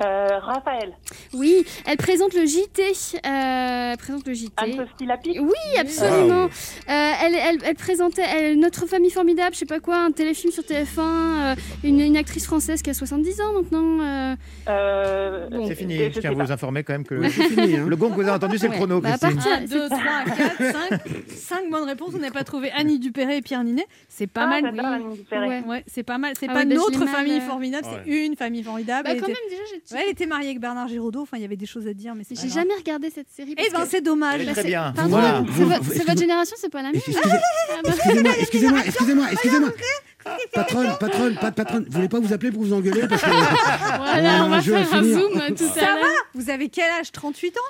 [0.04, 0.92] Euh, Raphaël.
[1.34, 2.82] Oui, elle présente le JT.
[2.82, 4.52] Euh, elle présente le JT.
[4.56, 5.38] Anne-Sophie.
[5.40, 6.44] Oui, absolument.
[6.44, 6.48] Euh,
[6.88, 10.62] elle, elle, elle présentait elle- Notre famille formidable, je sais pas quoi, un téléfilm sur
[10.62, 11.00] TF1.
[11.00, 14.00] euh, une, une actrice française qui a 70 ans maintenant.
[14.00, 14.36] euh.
[14.68, 15.66] Euh, Bon.
[15.66, 15.96] C'est fini.
[16.12, 16.44] je tiens à pas.
[16.44, 17.76] vous informer quand même que fini.
[17.76, 17.86] hein.
[17.88, 18.72] le gong que vous avez entendu, c'est Ouais.
[18.74, 19.98] le chrono, Bah, à partir- 1, 2, 3,
[20.36, 20.56] 4,
[20.90, 21.00] 5.
[21.34, 22.12] 5 bonnes réponses.
[22.14, 23.86] On n'a pas trouvé Annie Dupéré et Pierre Ninet.
[24.08, 24.72] C'est pas Ah, mal.
[25.14, 25.48] Dupéré.
[25.48, 25.62] Ouais.
[25.66, 26.34] Ouais, c'est pas mal.
[26.38, 29.08] C'est Ah pas ouais, bah, notre mal, famille formidable, c'est une famille formidable.
[29.08, 31.22] Bah, quand même, déjà, j'ai ouais, elle était mariée avec Bernard Giraudot.
[31.22, 33.30] Enfin, il y avait des choses à dire, mais c'est pas j'ai jamais regardé cette
[33.30, 33.54] série.
[33.54, 34.44] parce Eh ben, que- c'est dommage.
[34.44, 34.92] Bah, très c'est- bien.
[34.94, 35.42] Pardon, Voilà,
[35.92, 36.96] c'est votre- génération, c'est pas la mienne.
[37.06, 37.18] Excusez-
[37.70, 37.90] Ah bah.
[37.90, 39.70] Excusez-moi, excusez-moi, excusez-moi, excusez-moi.
[40.52, 43.28] Patronne, patronne, pas patronne, vous voulez pas vous appeler pour vous engueuler parce que
[43.96, 45.18] Voilà, on va faire un finir.
[45.20, 47.12] zoom euh, tout à Ça va Vous avez quel âge?
[47.12, 47.60] 38 ans?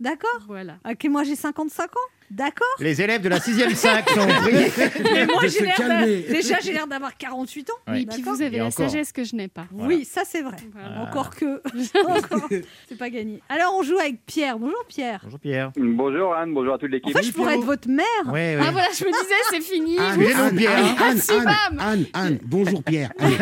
[0.00, 0.40] D'accord?
[0.48, 0.78] Voilà.
[0.90, 2.00] Ok, moi j'ai 55 ans.
[2.30, 4.70] D'accord Les élèves de la 6e 5 sont priés.
[5.14, 6.24] Mais moi de j'ai se l'air d'a- calmer.
[6.28, 7.72] Déjà j'ai l'air d'avoir 48 ans.
[7.88, 8.02] Ouais.
[8.02, 8.34] Et puis D'accord.
[8.34, 8.90] vous avez Et la encore.
[8.90, 9.64] sagesse que je n'ai pas.
[9.72, 10.56] Oui, ça c'est vrai.
[10.72, 11.00] Voilà.
[11.02, 11.62] Encore que.
[12.06, 12.48] Encore.
[12.88, 13.40] C'est pas gagné.
[13.48, 14.58] Alors on joue avec Pierre.
[14.58, 15.20] Bonjour Pierre.
[15.24, 15.72] Bonjour Pierre.
[15.76, 17.16] Bonjour Anne, bonjour à toute En l'équipe.
[17.16, 18.04] fait, je pourrais être votre mère.
[18.26, 18.62] Oui, oui.
[18.66, 19.98] Ah voilà, je me disais, c'est fini.
[19.98, 20.76] Anne, Anne, Pierre.
[20.76, 21.78] Anne, Anne, Si, Anne, bam.
[21.80, 23.10] Anne, Anne, bonjour Pierre.
[23.18, 23.32] Anne.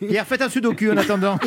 [0.08, 1.38] Pierre, faites un sudoku en attendant.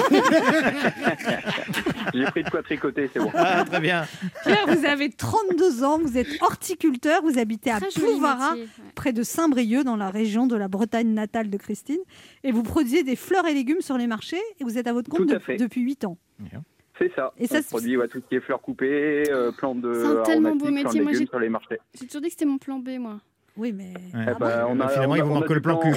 [2.13, 3.31] J'ai pris de quoi tricoter, c'est bon.
[3.35, 4.05] Ah, très bien.
[4.43, 5.99] Pierre, vous avez 32 ans.
[5.99, 7.21] Vous êtes horticulteur.
[7.23, 8.65] Vous habitez à métier, ouais.
[8.95, 11.99] près de Saint-Brieuc, dans la région de la Bretagne natale de Christine.
[12.43, 14.41] Et vous produisez des fleurs et légumes sur les marchés.
[14.59, 16.17] Et vous êtes à votre compte à de- depuis 8 ans.
[16.99, 17.33] C'est ça.
[17.39, 20.05] Et ça, On produit ouais, tout ce qui est fleurs coupées, euh, plantes de C'est
[20.19, 20.83] un tellement beau métier.
[21.01, 21.79] plantes Moi, j'ai- sur les marchés.
[21.99, 23.19] J'ai toujours dit que c'était mon plan B, moi.
[23.57, 23.93] Oui, mais.
[24.13, 24.33] Ouais.
[24.69, 25.89] On a, Finalement, on a- il vous manque le plan cul.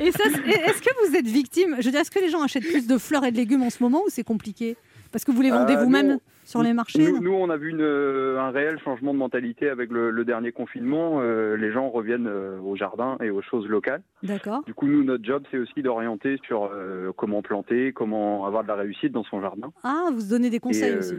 [0.00, 1.76] Et ça, est-ce que vous êtes victime?
[1.78, 3.70] Je veux dire, est-ce que les gens achètent plus de fleurs et de légumes en
[3.70, 4.76] ce moment ou c'est compliqué?
[5.12, 6.18] Parce que vous les vendez Euh, vous-même?
[6.46, 9.90] Sur les marchés Nous, on a vu une, euh, un réel changement de mentalité avec
[9.90, 11.18] le, le dernier confinement.
[11.20, 14.02] Euh, les gens reviennent euh, au jardin et aux choses locales.
[14.22, 14.62] D'accord.
[14.64, 18.68] Du coup, nous, notre job, c'est aussi d'orienter sur euh, comment planter, comment avoir de
[18.68, 19.72] la réussite dans son jardin.
[19.82, 21.14] Ah, vous donnez des conseils Et, aussi.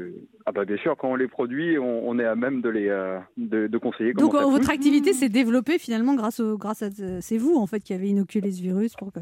[0.45, 2.87] ah bah bien sûr, quand on les produit, on, on est à même de les
[3.37, 4.13] de, de conseiller.
[4.13, 4.69] Donc votre pousse.
[4.69, 6.87] activité s'est développée finalement grâce, au, grâce à
[7.19, 9.19] c'est vous en fait qui avez inoculé ce virus pour que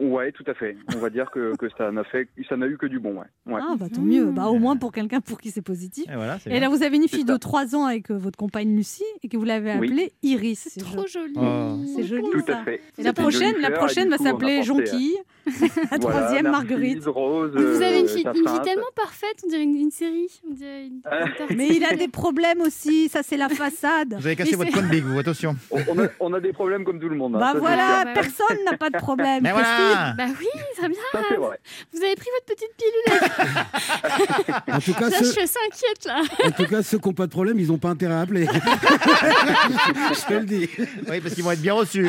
[0.00, 0.76] Ouais, tout à fait.
[0.94, 3.26] On va dire que, que ça n'a fait, ça n'a eu que du bon, ouais.
[3.54, 3.60] ouais.
[3.62, 6.04] ah bah tant mieux bah au moins pour quelqu'un pour qui c'est positif.
[6.10, 8.74] Et voilà, Et là vous avez une fille de 3 ans avec euh, votre compagne
[8.76, 9.88] Lucie et que vous l'avez Oui.
[9.88, 10.68] appelée Iris.
[10.70, 11.34] C'est trop jo- joli.
[11.36, 11.76] Oh.
[11.96, 12.58] C'est joli Tout ça.
[12.60, 12.80] à fait.
[12.98, 15.16] Et la prochaine, la prochaine et va s'appeler Jonquille.
[15.90, 17.04] La troisième, Marguerite.
[17.04, 17.50] Rose.
[17.52, 20.28] Vous avez une euh, fille, une tellement parfaite, on dirait une, une série.
[20.48, 21.24] On dirait une- Ah.
[21.50, 24.14] une Mais il a des problèmes aussi, ça c'est la façade.
[24.20, 25.56] Vous avez cassé Mais votre bique, vous, attention.
[25.72, 27.34] On, a, on a des problèmes comme tout le monde.
[27.34, 29.42] hein, Bah ça, voilà, personne n'a pas de problème.
[29.42, 29.50] Mais.
[29.76, 30.90] Voilà Bah oui, bien.
[31.12, 31.58] Ça, vrai.
[31.92, 34.74] Vous avez pris votre petite pilule.
[34.74, 36.22] En tout cas, ceux, je suis assez inquiète là.
[36.46, 38.46] en tout cas, ceux qui n'ont pas de problème, ils n'ont pas intérêt à appeler.
[38.46, 40.68] je te le dis.
[41.08, 42.08] Oui, parce qu'ils vont être bien reçus.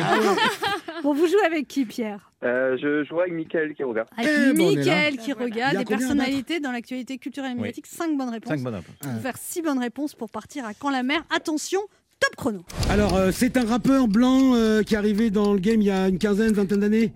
[1.02, 2.30] Bon, vous jouez avec qui, Pierre?
[2.44, 4.08] Euh, je jouais avec Mickaël qui regarde.
[4.16, 4.52] Avec Eh est là.
[4.52, 7.86] Mickaël qui Ah, regarde des personnalités dans l'actualité culturelle et médiatique.
[7.86, 8.52] 5 bonnes réponses.
[8.52, 8.94] 5 bonnes réponses.
[9.02, 11.22] Faut faire 6 bonnes réponses pour partir à Quand la mer.
[11.34, 11.80] Attention,
[12.20, 12.64] top chrono.
[12.90, 15.90] Alors, euh, c'est un rappeur blanc euh, qui est arrivé dans le game il y
[15.90, 17.12] a une quinzaine, vingtaine d'années.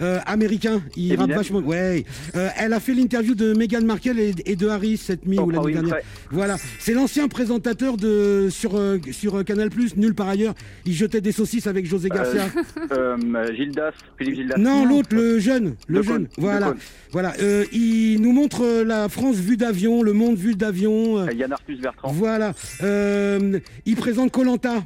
[0.00, 1.60] Euh, américain, il rappe vachement.
[1.60, 2.04] Ouais.
[2.34, 5.42] Euh, elle a fait l'interview de Meghan Markle et, et de Harry cette nuit ou
[5.42, 5.96] Oprah l'année dernière.
[6.30, 10.54] Voilà, c'est l'ancien présentateur de sur euh, sur Canal Nulle par ailleurs.
[10.86, 12.44] Il jetait des saucisses avec José Garcia.
[12.92, 13.16] Euh,
[13.54, 14.56] Gildas, Philippe Gildas.
[14.58, 16.26] non, l'autre, le jeune, le De jeune.
[16.26, 16.74] Cône, Voilà,
[17.12, 17.34] voilà.
[17.40, 21.28] Euh, il nous montre la France vue d'avion, le monde vu d'avion.
[21.30, 22.10] Yann Arthus Bertrand.
[22.12, 22.52] voilà.
[22.82, 24.82] Euh, il présente Colanta.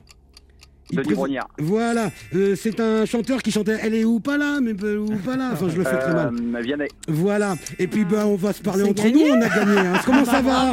[0.92, 1.48] Brognard.
[1.58, 5.16] Voilà, Euh, c'est un chanteur qui chantait Elle est où pas là, mais euh, où
[5.16, 5.50] pas là.
[5.52, 6.30] Enfin, je le fais très mal.
[6.54, 6.88] Euh, Vianney.
[7.08, 7.54] Voilà.
[7.78, 9.28] Et puis ben, on va se parler entre gagné.
[9.30, 9.34] nous.
[9.34, 9.78] On a gagné.
[9.78, 9.94] hein.
[10.04, 10.72] Comment ça va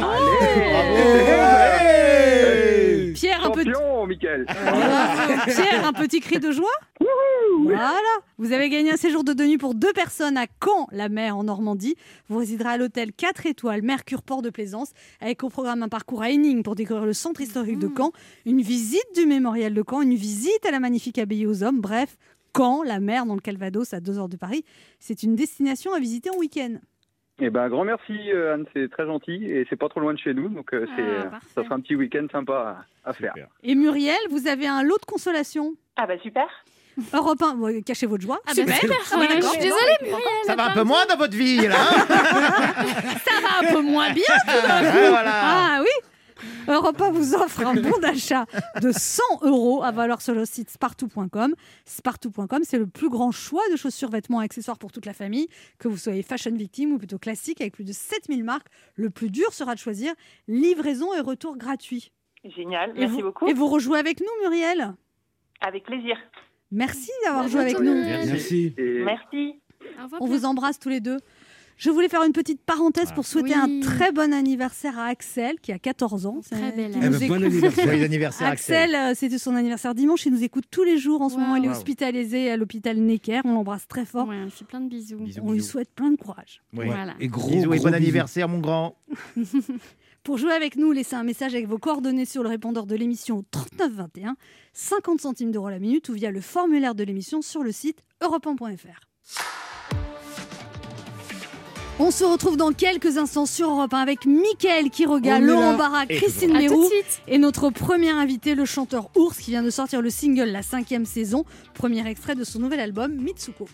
[1.42, 2.41] Allez
[3.22, 4.46] Pierre, un petit, Champion, Mickaël.
[5.46, 6.72] Pierre, un petit cri de joie
[7.62, 8.00] Voilà,
[8.36, 11.36] vous avez gagné un séjour de deux nuits pour deux personnes à Caen, la mer
[11.36, 11.94] en Normandie.
[12.28, 16.20] Vous résiderez à l'hôtel 4 étoiles Mercure Port de Plaisance avec au programme un parcours
[16.20, 18.10] à Henning pour découvrir le centre historique de Caen,
[18.44, 21.80] une visite du mémorial de Caen, une visite à la magnifique abbaye aux hommes.
[21.80, 22.16] Bref,
[22.56, 24.64] Caen, la mer dans le Calvados à 2 heures de Paris.
[24.98, 26.74] C'est une destination à visiter en week-end.
[27.40, 30.18] Eh ben, grand merci, euh, Anne, c'est très gentil et c'est pas trop loin de
[30.18, 31.46] chez nous, donc euh, c'est, Ah, euh, parfait.
[31.54, 33.32] ça sera un petit week-end sympa à, à faire.
[33.34, 33.48] Super.
[33.62, 35.74] Et Muriel, vous avez un lot de consolation?
[35.96, 36.46] Ah bah super.
[37.14, 38.38] Europe 1, bon, cachez votre joie.
[38.46, 38.76] Ah bah Super.
[38.76, 38.96] super.
[39.12, 39.50] Ah oui, Je d'accord.
[39.50, 40.20] suis désolée, Muriel.
[40.44, 42.06] Ça va un peu moins dans votre vie, là hein?
[43.24, 44.24] Ça va un peu moins bien.
[44.46, 45.30] Voilà.
[45.32, 45.88] Ah oui
[46.68, 48.46] Europe 1 vous offre un bon d'achat
[48.80, 51.54] de 100 euros à valeur sur le site spartou.com.
[51.84, 55.48] Spartou.com, c'est le plus grand choix de chaussures, vêtements et accessoires pour toute la famille.
[55.78, 59.30] Que vous soyez fashion victime ou plutôt classique, avec plus de 7000 marques, le plus
[59.30, 60.12] dur sera de choisir
[60.48, 62.12] livraison et retour gratuit.
[62.44, 62.90] Génial.
[62.90, 63.46] Et Merci vous, beaucoup.
[63.46, 64.94] Et vous rejouez avec nous, Muriel?
[65.60, 66.16] Avec plaisir.
[66.70, 67.94] Merci d'avoir joué avec nous.
[67.94, 68.74] Merci.
[68.76, 69.60] Et Merci.
[70.00, 71.18] Revoir, On vous embrasse tous les deux.
[71.84, 73.60] Je voulais faire une petite parenthèse pour souhaiter Oui.
[73.60, 76.38] un très bon anniversaire à Axel, qui a 14 ans.
[76.48, 77.42] Très C'est- belle Eh ben, bon
[78.04, 78.46] anniversaire.
[78.46, 78.76] Axel.
[78.76, 80.24] Axel, euh, c'était son anniversaire dimanche.
[80.24, 81.22] Il nous écoute tous les jours.
[81.22, 81.40] En ce Wow.
[81.40, 81.74] moment, il est Wow.
[81.74, 83.40] hospitalisé à l'hôpital Necker.
[83.44, 84.28] On l'embrasse très fort.
[84.28, 85.16] Ouais, on fait plein de bisous.
[85.18, 86.62] Bisous, On lui souhaite plein de courage.
[86.72, 86.86] Oui.
[86.86, 87.14] Voilà.
[87.18, 87.94] Et gros, Bisous et bon bisous.
[87.94, 88.94] anniversaire, mon grand.
[90.22, 93.38] Pour jouer avec nous, laissez un message avec vos coordonnées sur le répondeur de l'émission
[93.38, 94.36] au 3921,
[94.72, 99.00] 50 centimes d'euros la minute ou via le formulaire de l'émission sur le site europe1.fr.
[101.98, 105.76] On se retrouve dans quelques instants sur Europe 1 avec Mickaël Quiroga, Laurent.
[105.76, 107.22] Barra, Et Christine suite.
[107.28, 111.04] et notre premier invité, le chanteur Ours, qui vient de sortir le single La cinquième
[111.06, 113.68] saison, premier extrait de son nouvel album Mitsuko.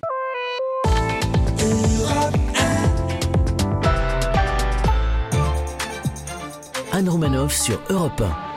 [6.92, 8.47] Anne Romanoff sur Europe 1.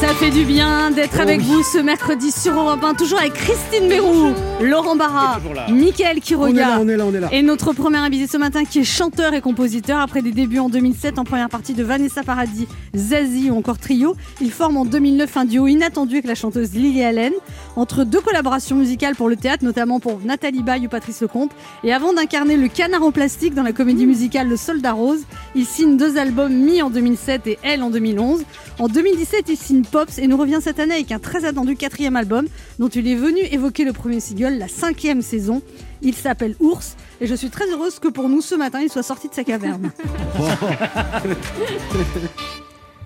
[0.00, 1.46] Ça fait du bien d'être Oh avec oui.
[1.46, 5.40] vous ce mercredi sur Europe 1, toujours avec Christine Mérou, Laurent Barra.
[5.70, 6.78] Mickaël On est là, Quiroga.
[6.80, 7.28] on est là, on est là.
[7.32, 10.68] Et notre premier invité ce matin qui est chanteur et compositeur après des débuts en
[10.68, 14.16] 2007 en première partie de Vanessa Paradis, Zazie ou encore Trio.
[14.42, 17.32] Il forme en 2009 un duo inattendu avec la chanteuse Lily Allen
[17.74, 21.52] entre deux collaborations musicales pour le théâtre, notamment pour Nathalie Baye ou Patrice Lecomte.
[21.84, 25.22] Et avant d'incarner le canard en plastique dans la comédie musicale Le Soldat Rose,
[25.54, 28.42] il signe deux albums mis en 2007 et Elle en 2011.
[28.78, 32.16] En 2017, il signe Pops et nous revient cette année avec un très attendu quatrième
[32.16, 32.46] album
[32.78, 35.62] dont il est venu évoquer le premier single, la cinquième saison.
[36.02, 39.02] Il s'appelle Ours et je suis très heureuse que pour nous ce matin il soit
[39.02, 39.90] sorti de sa caverne.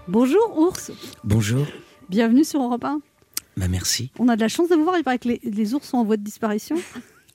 [0.08, 0.90] Bonjour Ours,
[1.24, 1.66] Bonjour.
[2.08, 3.00] bienvenue sur Europe 1.
[3.56, 4.10] Bah merci.
[4.18, 5.98] On a de la chance de vous voir, il paraît que les, les ours sont
[5.98, 6.76] en voie de disparition.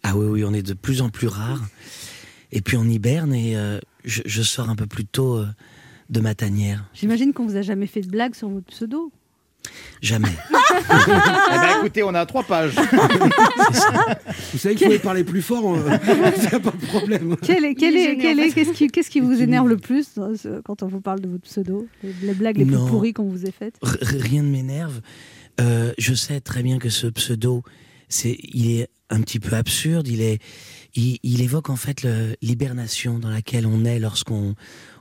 [0.03, 1.61] Ah oui, oui, on est de plus en plus rares.
[2.51, 5.45] Et puis on hiberne et euh, je, je sors un peu plus tôt euh,
[6.09, 6.85] de ma tanière.
[6.93, 9.11] J'imagine qu'on vous a jamais fait de blague sur votre pseudo.
[10.01, 10.29] Jamais.
[10.87, 12.73] Eh ben, écoutez, on a trois pages.
[14.51, 15.99] Vous savez qu'il faut parler plus fort, hein.
[16.07, 17.35] il n'y a pas de problème.
[17.41, 18.53] Quel est, quel Il est est, gêné, quel en est- fait.
[18.65, 21.43] qu'est-ce qui, qu'est-ce qui vous énerve le plus ce- quand on vous parle de votre
[21.43, 22.87] pseudo les, les blagues les plus Non.
[22.87, 25.01] pourries qu'on vous ait faites R- rien ne m'énerve.
[25.61, 27.63] Euh, je sais très bien que ce pseudo,
[28.09, 30.07] c'est, il est un petit peu absurde.
[30.07, 30.39] Il est,
[30.95, 32.05] il, il évoque en fait
[32.41, 34.55] l'hibernation dans laquelle on est lorsqu'on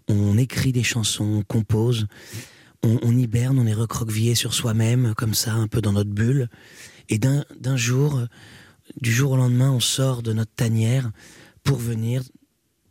[0.08, 2.06] on écrit des chansons, on compose,
[2.84, 6.48] on, hiberne, on est recroquevillé sur soi-même, comme ça, un peu dans notre bulle.
[7.08, 8.20] Et d'un d'un jour,
[9.00, 11.10] du jour au lendemain, on sort de notre tanière
[11.62, 12.22] pour venir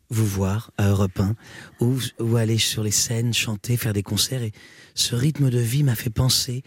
[0.10, 1.36] vous voir à Europe 1
[1.80, 4.44] ou, ou aller sur les scènes, chanter, faire des concerts.
[4.44, 4.52] Et
[4.96, 6.64] ce rythme de vie m'a fait penser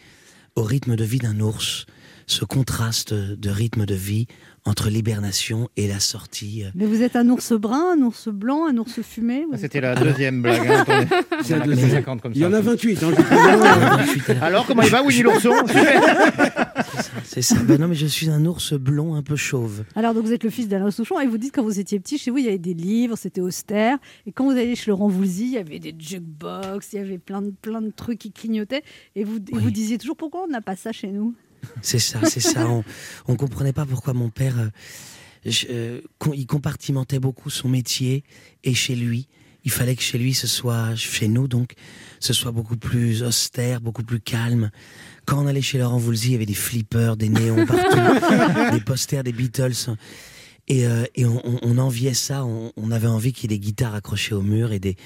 [0.57, 1.87] au rythme de vie d'un ours,
[2.27, 4.27] ce contraste de rythme de vie
[4.66, 6.64] entre l'hibernation et la sortie.
[6.64, 9.81] euh, Mais vous êtes un ours brun, un ours blanc, un ours fumé êtes- C'était
[9.81, 10.66] la Alors- deuxième blague.
[10.66, 11.07] hein, attendez.
[11.44, 11.90] C'est la Il y en a deuxième.
[11.90, 12.57] 50 comme Il y en ça.
[12.59, 13.02] a 28.
[13.02, 14.33] hein, je.
[14.42, 15.52] Alors, comment il va, Winnie l'ourson
[17.24, 17.57] C'est ça.
[17.62, 19.85] Ben non, mais je suis un ours blond un peu chauve.
[19.94, 22.18] Alors, donc, vous êtes le fils d'Alain Souchon et vous dites quand vous étiez petit,
[22.18, 23.98] chez vous, il y avait des livres, c'était austère.
[24.26, 27.18] Et quand vous alliez chez Laurent Voulzy, il y avait des jukebox, il y avait
[27.18, 28.83] plein de, plein de trucs qui clignotaient.
[29.14, 31.35] Et vous, et vous disiez toujours pourquoi on n'a pas ça chez nous?
[31.83, 32.68] C'est ça, c'est ça.
[32.68, 32.85] On,
[33.29, 34.68] on comprenait pas pourquoi mon père, euh,
[35.44, 36.00] je- euh,
[36.35, 38.24] il compartimentait beaucoup son métier
[38.64, 39.29] et chez lui.
[39.64, 41.74] Il fallait que chez lui, ce soit chez nous, donc,
[42.20, 44.70] ce soit beaucoup plus austère, beaucoup plus calme.
[45.26, 47.98] Quand on allait chez Laurent Voulzy, il y avait des flippers, des néons partout,
[48.72, 49.72] des posters des Beatles.
[50.68, 52.44] Et, euh, et on, on- on enviait ça.
[52.44, 54.96] On, on avait envie qu'il y ait des guitares accrochées au mur et des,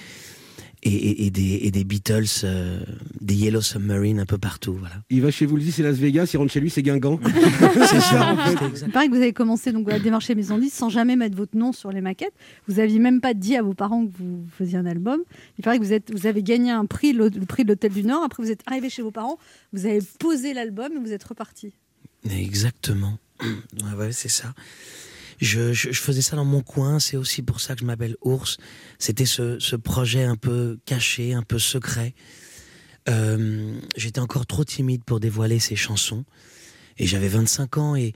[0.82, 2.80] et, et- et des, et des Beatles, euh,
[3.20, 4.74] des Yellow Submarine un peu partout.
[4.74, 4.94] Voilà.
[5.10, 6.30] Il va chez vous, c'est Las Vegas.
[6.32, 7.18] Il rentre chez lui, c'est Guingamp.
[7.90, 8.86] C'est ça, c'était exact.
[8.88, 11.56] Il paraît que vous avez commencé donc, à démarcher Maison 10 sans jamais mettre votre
[11.56, 12.32] nom sur les maquettes.
[12.68, 15.20] Vous n'aviez même pas dit à vos parents que vous faisiez un album.
[15.58, 17.92] Il paraît que vous, êtes, vous avez gagné un prix, le, le prix de l'Hôtel
[17.92, 18.22] du Nord.
[18.22, 19.38] Après, vous êtes arrivé chez vos parents,
[19.72, 21.72] vous avez posé l'album et vous êtes reparti.
[22.30, 23.18] Exactement.
[23.42, 24.52] Ouais, ouais, c'est ça.
[25.40, 28.58] Je, faisais ça dans mon coin, c'est aussi pour ça que je m'appelle Ours.
[28.98, 32.14] C'était ce, projet un peu caché, un peu secret.
[33.08, 36.24] Euh, J'étais encore trop timide pour dévoiler ces chansons.
[36.98, 38.14] Et j'avais 25 ans et,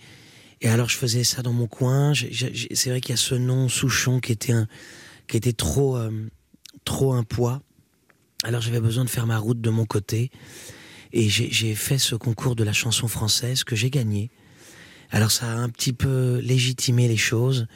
[0.62, 2.12] alors je faisais ça dans mon coin.
[2.14, 4.52] C'est vrai qu'il y a ce nom Souchon qui était,
[5.26, 6.10] qui était trop, euh,
[6.84, 7.62] trop un poids.
[8.44, 10.30] Alors j'avais besoin de faire ma route de mon côté.
[11.12, 14.30] Et j'ai fait ce concours de la chanson française que j'ai gagné.
[15.10, 17.66] Alors ça a un petit peu légitimé les choses.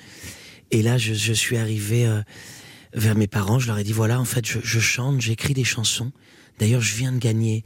[0.70, 2.20] Et là, je, je suis arrivé euh,
[2.94, 3.58] vers mes parents.
[3.58, 6.12] Je leur ai dit voilà, en fait, je, je chante, j'écris des chansons.
[6.58, 7.64] D'ailleurs, je viens de gagner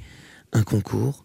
[0.52, 1.24] un concours.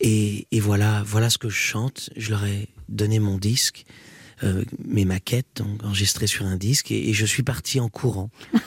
[0.00, 2.10] Et, et voilà, voilà ce que je chante.
[2.16, 3.84] Je leur ai donné mon disque,
[4.42, 8.30] euh, mes maquettes, donc enregistrées sur un disque, et, et je suis parti en courant.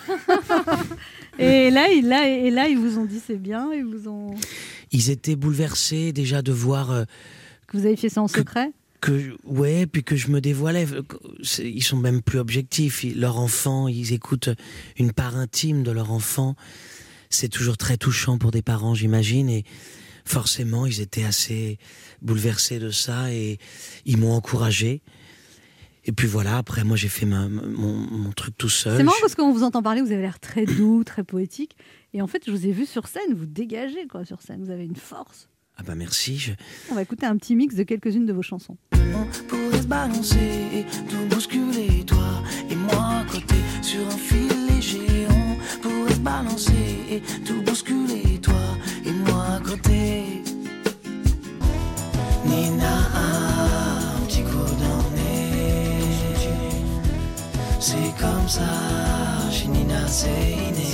[1.38, 4.34] Et là, il- là, et là, ils vous ont dit c'est bien, ils vous ont
[4.94, 6.92] Ils étaient bouleversés déjà de voir.
[6.92, 7.04] euh,
[7.68, 8.72] que vous avez fait ça en secret?
[9.06, 10.86] Que ouais puis que je me dévoilais
[11.60, 14.50] ils sont même plus objectifs Ils- leur enfant ils écoutent
[14.98, 16.56] une part intime de leur enfant
[17.30, 19.64] c'est toujours très touchant pour des parents j'imagine et
[20.26, 21.78] forcément ils étaient assez
[22.22, 23.60] bouleversés de ça et
[24.06, 25.02] ils m'ont encouragé
[26.06, 29.18] et puis voilà après moi j'ai fait ma- mon, mon truc tout seul C'est marrant
[29.22, 31.76] parce qu'on vous entend parler, vous avez l'air très doux, très poétique.
[32.14, 34.64] Et en fait, je vous ai vu sur scène, vous dégagez quoi sur scène.
[34.64, 35.50] Vous avez une force.
[35.78, 36.54] Ah bah merci je-
[36.92, 38.78] On va écouter un petit mix de quelques-unes de vos chansons.
[39.48, 45.28] pourrait se balancer, tout bousculer, toi et moi à côté sur un fil léger.
[45.30, 48.54] On pourrait se balancer, tout bousculer, toi
[49.06, 50.42] et moi à côté.
[52.46, 54.58] Nina, un petit coup
[55.16, 56.02] nez.
[57.80, 58.70] C'est comme ça,
[59.52, 60.86] chez Nina, c'est inné.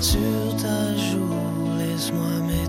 [0.00, 2.61] Sur ta joue, laisse-moi mettre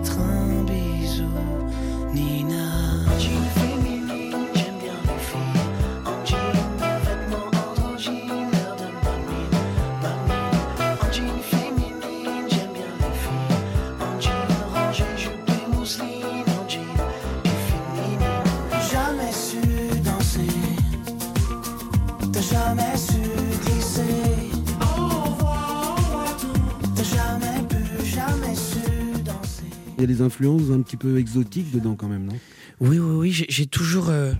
[29.96, 32.36] Il y a des influences un petit peu exotiques dedans quand même, non?
[32.80, 34.32] Oui oui oui j'ai toujours euh,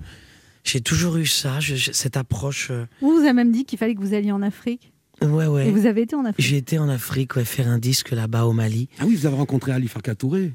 [0.64, 3.94] j'ai toujours eu ça je- cette approche euh, On vous a même dit qu'il fallait
[3.94, 4.92] que vous alliez en Afrique.
[5.22, 6.44] ouais ouais Et vous avez été en Afrique.
[6.44, 8.88] J'ai été en Afrique, ouais, faire un disque là-bas au Mali.
[8.98, 10.52] Ah oui, vous avez rencontré Ali Farka Touré.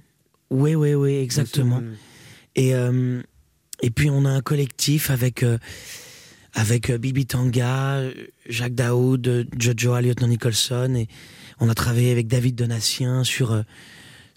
[0.50, 1.82] Oui, oui, oui, exactement.
[2.56, 3.22] Et, euh,
[3.82, 5.58] et puis on a un collectif avec, euh,
[6.54, 8.12] avec euh, Bibi Tanga, euh,
[8.50, 10.94] Jacques Daoud, euh, Jojo Lieutenant Nicholson.
[10.96, 11.08] Et
[11.62, 13.62] on a travaillé avec David Donatien sur, euh,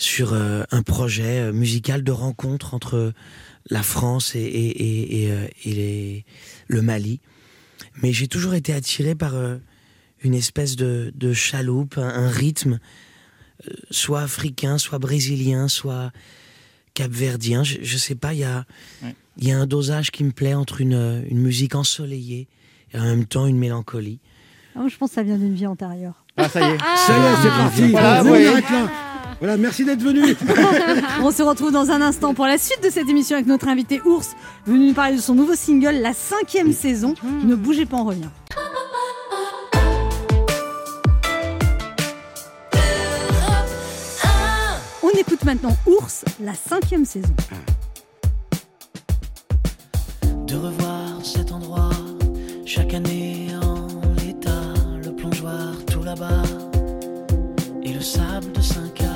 [0.02, 3.12] sur euh, un projet euh, musical de rencontre entre
[3.70, 6.24] la France et, et, et, et, euh, et les-
[6.66, 7.20] le Mali.
[8.02, 9.58] Mais j'ai toujours été attiré par euh,
[10.22, 12.80] une espèce de, de chaloupe, un, un rythme,
[13.68, 16.10] euh, soit africain, soit brésilien, soit
[16.94, 17.62] capverdien.
[17.62, 18.64] Je, je sais pas, il y a,
[19.02, 19.14] Ouais.
[19.38, 22.48] il y a un dosage qui me plaît entre une, une musique ensoleillée
[22.92, 24.18] et en même temps une mélancolie.
[24.74, 26.24] Ah, moi, je pense que ça vient d'une vie antérieure.
[26.36, 26.78] Ah, ça y est.
[26.78, 27.88] Ça y est, c'est parti.
[27.90, 28.44] Voilà, On oui.
[29.42, 30.22] Voilà, merci d'être venu.
[31.20, 34.00] On se retrouve dans un instant pour la suite de cette émission avec notre invité
[34.04, 37.14] Ours, venu nous parler de son nouveau single, la cinquième saison.
[37.42, 38.28] Ne bougez pas, on revient.
[45.02, 47.34] On écoute maintenant Ours, la cinquième saison.
[50.46, 51.90] de revoir cet endroit
[52.64, 53.88] chaque année en
[54.22, 56.42] l'état, le plongeoir tout là-bas
[57.82, 59.11] et le sable de 5K, les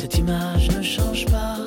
[0.00, 1.57] Cette image ne change pas.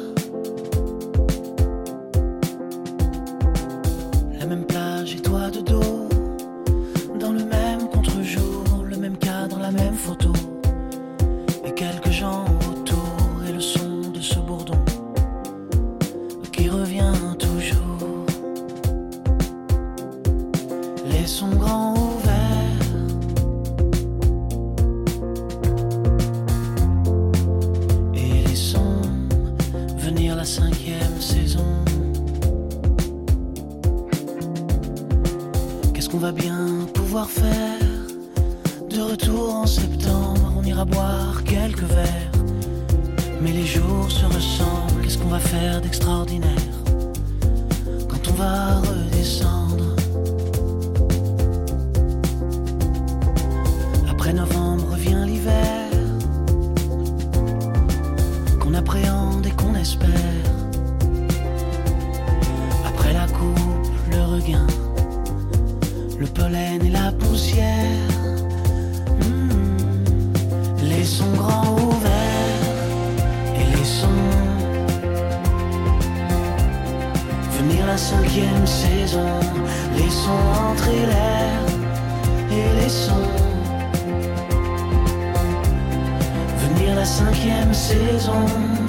[38.90, 42.32] De retour en septembre, on ira boire quelques verres.
[43.42, 46.50] Mais les jours se ressemblent, qu'est-ce qu'on va faire d'extraordinaire?
[48.10, 49.96] Quand on va redescendre.
[54.10, 54.61] Après novembre
[79.12, 79.40] cinquième saison,
[79.98, 81.62] les sons entrer l'air
[82.52, 83.30] et les sons.
[86.58, 88.81] Venir la cinquième saison.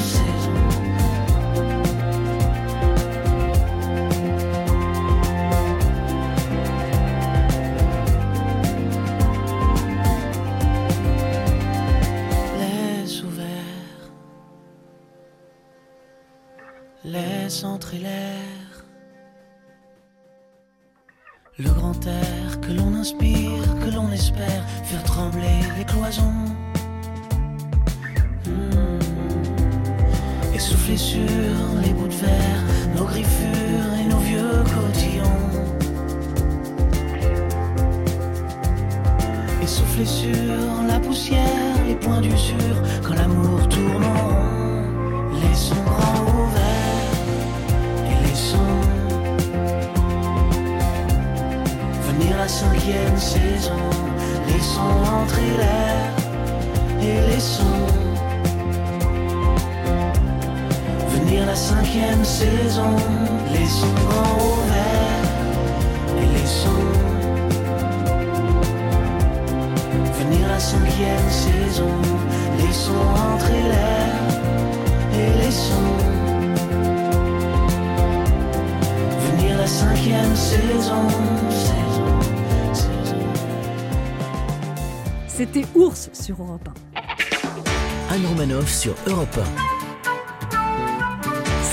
[85.42, 88.14] C'était Ours sur Europe 1.
[88.14, 89.40] Anne Romanoff sur Europe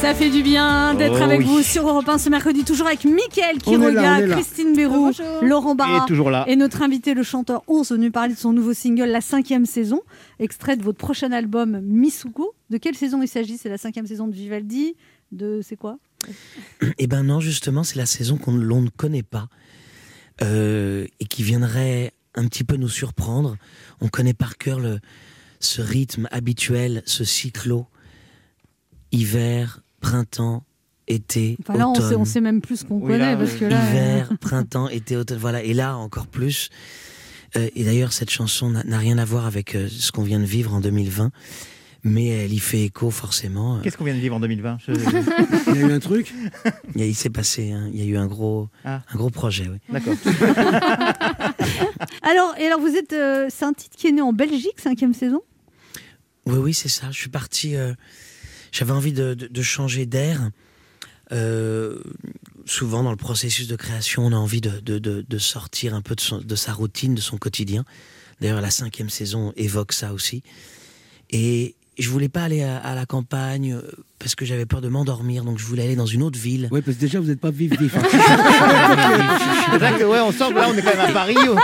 [0.02, 1.46] Ça fait du bien d'être Oh avec oui.
[1.46, 4.26] vous sur Europe 1 ce mercredi, toujours avec Mickaël Quiroga.
[4.28, 5.12] Christine Béroux,
[5.44, 6.46] Laurent Barra Et toujours là.
[6.48, 10.02] et notre invité, le chanteur Ours, venu parler de son nouveau single, la cinquième saison,
[10.40, 12.56] extrait de votre prochain album Misuko.
[12.72, 13.60] De quelle saison il s'agit?
[13.60, 14.96] C'est la cinquième saison de Vivaldi
[15.32, 16.00] De c'est quoi?
[16.98, 19.48] Eh ben non, justement, c'est la saison qu'on l'on ne connaît pas
[20.42, 23.58] euh, et qui viendrait un petit peu nous surprendre.
[24.02, 25.00] On connaît par cœur le,
[25.60, 27.88] ce rythme habituel, ce cyclo
[29.12, 30.64] hiver, printemps,
[31.08, 32.10] été, Enfin là, on automne.
[32.10, 33.82] sait, on sait même plus ce qu'on Oui, connaît là, parce que là.
[33.84, 35.40] euh, hiver, printemps, été, automne.
[35.40, 35.64] Voilà.
[35.64, 36.70] Et là, encore plus.
[37.56, 40.40] Euh, et d'ailleurs, cette chanson n'a n'a rien à voir avec euh, ce qu'on vient
[40.40, 41.32] de vivre en 2020,
[42.04, 43.80] mais elle y fait écho forcément.
[43.82, 44.92] Qu'est-ce qu'on vient de vivre en 2020 Je-
[45.72, 46.34] Il y a eu un truc
[46.96, 49.02] Il, s'est passé, hein, il y a eu un gros, Ah.
[49.14, 49.68] un gros projet.
[49.70, 49.78] Oui.
[49.90, 50.16] D'accord.
[52.22, 55.14] Alors, et alors vous êtes, euh, c'est un titre qui est né en Belgique, cinquième
[55.14, 55.42] saison?
[56.46, 57.08] Oui, oui, c'est ça.
[57.12, 57.76] Je suis parti.
[57.76, 57.94] euh,
[58.72, 60.52] J'avais envie de, de- de changer d'air.
[61.32, 62.00] Euh,
[62.66, 66.02] souvent, dans le processus de création, on a envie de, de- de- de sortir un
[66.02, 67.84] peu de, son- de sa routine, de son quotidien.
[68.42, 70.44] D'ailleurs, la cinquième saison évoque ça aussi.
[71.32, 73.82] Et je voulais pas aller à, la campagne euh,
[74.20, 75.44] parce que j'avais peur de m'endormir.
[75.46, 76.68] Donc, je voulais aller dans une autre ville.
[76.72, 77.96] Oui, parce que déjà, vous n'êtes pas vif vif.
[77.96, 78.02] hein.
[79.72, 81.36] C'est vrai que ouais, on sent que là, on est quand même à Paris.
[81.48, 81.56] oh.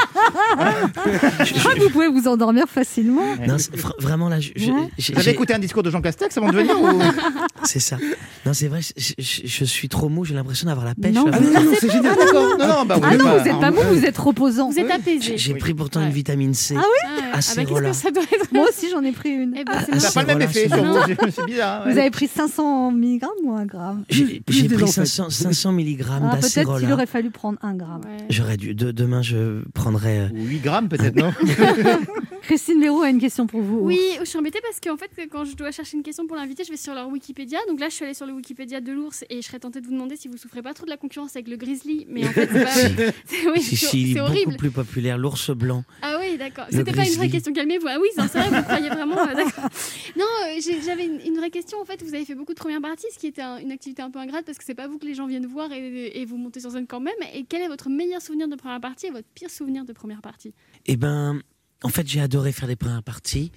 [1.44, 3.36] Je crois que vous pouvez vous endormir facilement.
[3.48, 3.58] Non,
[4.00, 4.42] vraiment là, Ouais.
[4.42, 7.00] j'ai- Vous avez j'ai- écouté un discours de Jean Castex avant de venir ou...
[7.64, 7.98] c'est ça.
[8.46, 11.14] Non, c'est vrai, je, je- je suis trop mou, j'ai l'impression d'avoir la pêche.
[11.14, 11.32] Non, là.
[11.38, 12.16] Ah non, non, c'est génial.
[12.16, 12.58] D'accord.
[12.60, 14.70] Non, non, bah, Ah non, pas- vous n'êtes pas mou, vous êtes reposant.
[14.70, 15.38] Vous êtes apaisé.
[15.38, 16.08] j'ai pris pourtant Ouais.
[16.08, 16.76] une vitamine C.
[16.78, 17.24] Ah Ah ouais.
[17.34, 18.52] Assez Ah bah, que ça doit être?
[18.54, 19.54] Moi aussi, j'en ai pris une.
[19.58, 20.98] Eh ben, Ah, ah, pas le même effet c'est sur vous.
[21.36, 21.86] C'est bizarre.
[21.86, 21.94] ouais.
[21.94, 24.88] Vous avez pris 500 mg ou 1 gramme J'ai pris enfants.
[24.88, 28.02] 500, 500 mg ah, Peut-être qu'il aurait fallu prendre 1 gramme.
[28.06, 28.26] Ouais.
[28.30, 28.74] J'aurais dû.
[28.76, 30.20] de- demain, je prendrai.
[30.22, 31.32] euh, 8 grammes peut-être, non
[32.46, 33.80] Christine Leroux a une question pour vous.
[33.80, 36.64] Oui, je suis embêtée parce qu'en fait, quand je dois chercher une question pour l'inviter,
[36.64, 37.58] je vais sur leur Wikipédia.
[37.68, 39.86] Donc là, je suis allée sur le Wikipédia de l'ours et je serais tentée de
[39.88, 42.06] vous demander si vous souffrez pas trop de la concurrence avec le grizzly.
[42.10, 43.12] Mais en fait, c'est pas.
[43.26, 44.46] c'est- oui, Si, c'est- si, horrible.
[44.46, 45.84] beaucoup plus populaire, l'ours blanc.
[46.02, 46.66] Ah oui, d'accord.
[46.70, 47.88] C'était pas une vraie question, calmez-vous.
[47.90, 49.18] Ah oui, c'est vrai, vous croyez vraiment.
[49.20, 49.34] euh.
[50.18, 51.80] Non, euh, j'avais une, une vraie question.
[51.82, 54.02] En fait, vous avez fait beaucoup de premières parties, ce qui était un- une activité
[54.02, 56.26] un peu ingrate parce que c'est pas vous que les gens viennent voir et, et
[56.26, 57.14] vous montez sur scène quand même.
[57.34, 60.22] Et quel est votre meilleur souvenir de première partie et votre pire souvenir de première
[60.22, 60.54] partie?
[60.86, 61.42] Eh ben,
[61.84, 63.52] en fait, j'ai adoré faire les premières parties.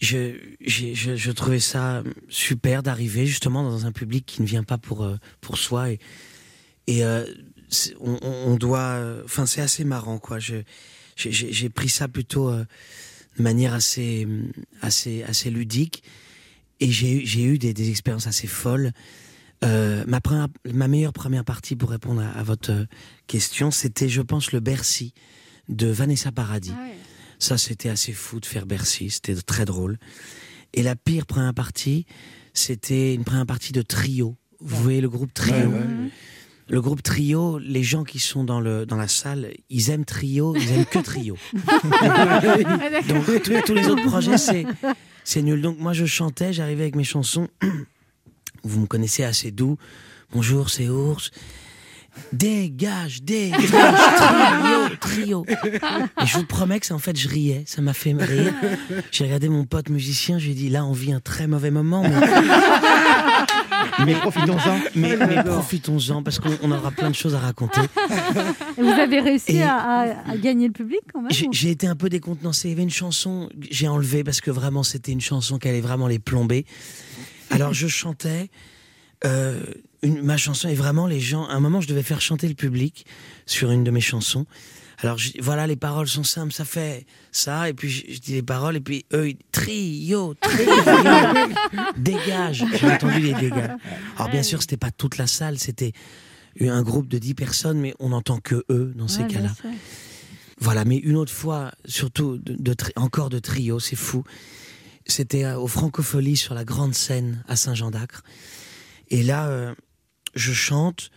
[0.00, 4.78] Je, je, je trouvais ça super d'arriver justement dans un public qui ne vient pas
[4.78, 5.90] pour, euh, pour soi.
[5.90, 7.26] Et, euh,
[8.00, 8.98] on, doit.
[9.24, 10.38] Enfin, c'est assez marrant, quoi.
[10.38, 10.64] J'ai-
[11.68, 12.64] pris ça plutôt euh,
[13.36, 14.26] de manière assez,
[14.80, 16.02] assez, assez ludique.
[16.80, 18.92] Et j'ai eu- des, des expériences assez folles.
[19.62, 22.86] Ma, première, ma meilleure première partie, pour répondre à, votre
[23.26, 25.12] question, c'était, je pense, le Bercy
[25.68, 26.72] de Vanessa Paradis.
[26.74, 26.88] Ah.
[27.40, 29.98] Ça, c'était assez fou de faire Bercy, c'était très drôle.
[30.74, 32.06] Et la pire première partie,
[32.52, 34.36] c'était une première partie de trio.
[34.60, 35.72] Vous voyez le groupe trio?
[36.68, 40.54] Le groupe trio, les gens qui sont dans, le, dans la salle, ils aiment trio,
[40.54, 41.36] ils aiment que trio.
[43.08, 44.66] Donc tous, tous les autres projets, c'est,
[45.24, 45.62] c'est nul.
[45.62, 47.48] Donc moi, je chantais, j'arrivais avec mes chansons.
[48.62, 49.78] Vous me connaissez assez doux.
[50.32, 51.30] Bonjour, c'est Ours.
[52.32, 55.46] Dégage, dégage, trio, trio.
[56.22, 58.52] Et je vous promets que ça, en fait, je riais, ça m'a fait rire.
[59.10, 61.70] J'ai regardé mon pote musicien, je lui ai dit, là, on vit un très mauvais
[61.70, 62.10] moment, mais,
[64.06, 64.78] Mais profitons-en.
[64.94, 67.80] mais, mais profitons-en, parce qu'on on aura plein de choses à raconter.
[68.78, 71.96] Et vous avez réussi à, à- à gagner le public quand même j'ai été un
[71.96, 72.68] peu décontenancé.
[72.68, 75.68] Il y avait une chanson que j'ai enlevée parce que vraiment c'était une chanson qui
[75.68, 76.64] allait vraiment les plomber.
[77.50, 78.48] Alors je chantais
[79.24, 79.60] euh,
[80.02, 81.46] une- ma chanson et vraiment les gens.
[81.46, 83.06] À un moment, je devais faire chanter le public
[83.46, 84.46] sur une de mes chansons.
[85.02, 88.32] Alors je- voilà, les paroles sont simples, ça fait ça et puis je, je dis
[88.34, 90.66] les paroles et puis eux ils, trio, trio,
[91.96, 92.64] dégage.
[92.78, 93.70] J'ai entendu les dégâts.
[94.16, 95.92] Alors bien sûr, c'était pas toute la salle, c'était
[96.60, 99.52] un groupe de 10 personnes, mais on n'entend que eux dans ces Ouais, cas-là.
[100.58, 104.24] Voilà, mais une autre fois, surtout de, encore de trio, c'est fou.
[105.06, 108.22] C'était euh, au Francofolie sur la grande scène à Saint-Jean-d'Acre.
[109.08, 109.74] Et là, euh,
[110.34, 111.10] je chante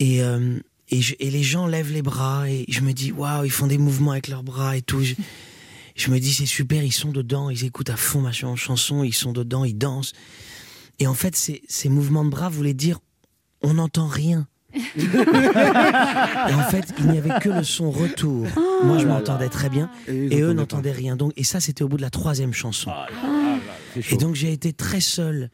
[0.00, 0.58] et, euh,
[0.90, 3.66] et, je- et les gens lèvent les bras et je me dis, waouh, ils font
[3.66, 5.02] des mouvements avec leurs bras et tout.
[5.02, 5.14] Je,
[5.96, 9.02] je me dis, c'est super, ils sont dedans, ils écoutent à fond ma chan- chanson,
[9.04, 10.12] ils sont dedans, ils dansent.
[11.00, 12.98] Et en fait, ces, ces mouvements de bras voulaient dire,
[13.62, 14.46] on n'entend rien.
[14.74, 18.46] et en fait, il n'y avait que le son retour.
[18.84, 19.90] Moi, je m'entendais très bien.
[20.06, 21.16] Et eux entendaient n'entendaient rien.
[21.16, 22.90] Donc, et ça, c'était au bout de la troisième chanson.
[23.96, 25.50] Et donc, j'ai été très seul.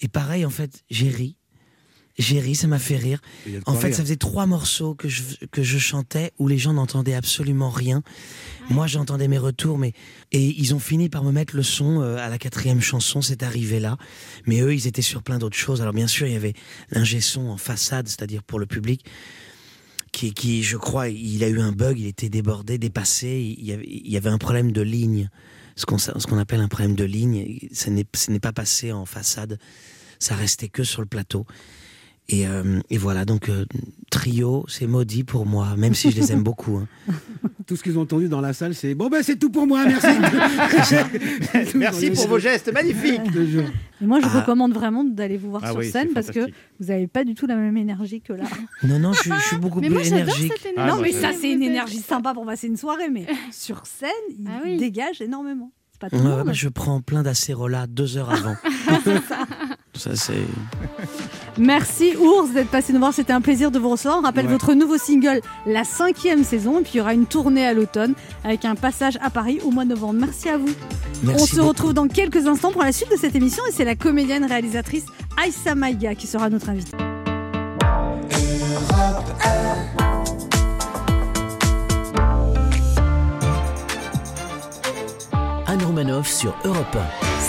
[0.00, 1.36] Et pareil, en fait, j'ai ri.
[2.18, 3.20] J'ai ri, ça m'a fait rire.
[3.66, 3.96] En fait, rire.
[3.96, 8.02] ça faisait trois morceaux que je, que je chantais où les gens n'entendaient absolument rien.
[8.70, 9.92] Moi, j'entendais mes retours, mais
[10.32, 13.20] et ils ont fini par me mettre le son euh, à la quatrième chanson.
[13.20, 13.98] C'est arrivé là,
[14.46, 15.82] mais eux, ils étaient sur plein d'autres choses.
[15.82, 16.54] Alors bien sûr, il y avait
[16.90, 19.04] l'ingé son en façade, c'est-à-dire pour le public,
[20.10, 23.54] qui, qui, je crois, il a eu un bug, il était débordé, dépassé.
[23.58, 25.28] Il y avait, il y avait un problème de ligne,
[25.76, 27.58] ce qu'on ce qu'on appelle un problème de ligne.
[27.72, 29.58] Ça n'est ce n'est pas passé en façade,
[30.18, 31.44] ça restait que sur le plateau.
[32.28, 33.64] Et, euh, et voilà, donc euh,
[34.10, 36.78] trio, c'est maudit pour moi, même si je les aime beaucoup.
[36.78, 36.88] hein.
[37.68, 39.84] Tout ce qu'ils ont entendu dans la salle, c'est bon ben c'est tout pour moi,
[39.86, 40.06] merci.
[41.76, 43.20] Merci pour vos gestes magnifiques.
[44.00, 44.40] Et moi, je Ah.
[44.40, 46.40] recommande vraiment d'aller vous voir Ah sur oui, scène parce que
[46.80, 48.44] vous n'avez pas du tout la même énergie que là.
[48.82, 50.52] Non, non, je, suis- je suis beaucoup Mais plus moi, énergique.
[50.62, 50.96] cette Ah, énergie.
[50.96, 54.46] non, mais ça, c'est une énergie sympa pour passer une soirée, mais sur scène, il
[54.48, 54.76] Ah oui.
[54.78, 55.70] dégage énormément.
[55.98, 56.46] Pas tout Ouais, le ouais, monde.
[56.48, 58.54] bah, je prends plein d'acérola deux heures avant.
[59.94, 60.34] ça, c'est.
[61.58, 64.18] Merci Ours d'être passé nous voir, c'était un plaisir de vous recevoir.
[64.18, 64.52] On rappelle Ouais.
[64.52, 68.14] votre nouveau single, la cinquième saison, et puis il y aura une tournée à l'automne
[68.44, 70.14] avec un passage à Paris au mois de novembre.
[70.20, 70.68] Merci à vous.
[71.22, 71.68] Merci On se beaucoup.
[71.68, 75.04] retrouve dans quelques instants pour la suite de cette émission et c'est la comédienne réalisatrice
[75.42, 76.96] Aïssa Maïga qui sera notre invitée.
[85.66, 86.96] Anne Romanoff sur Europe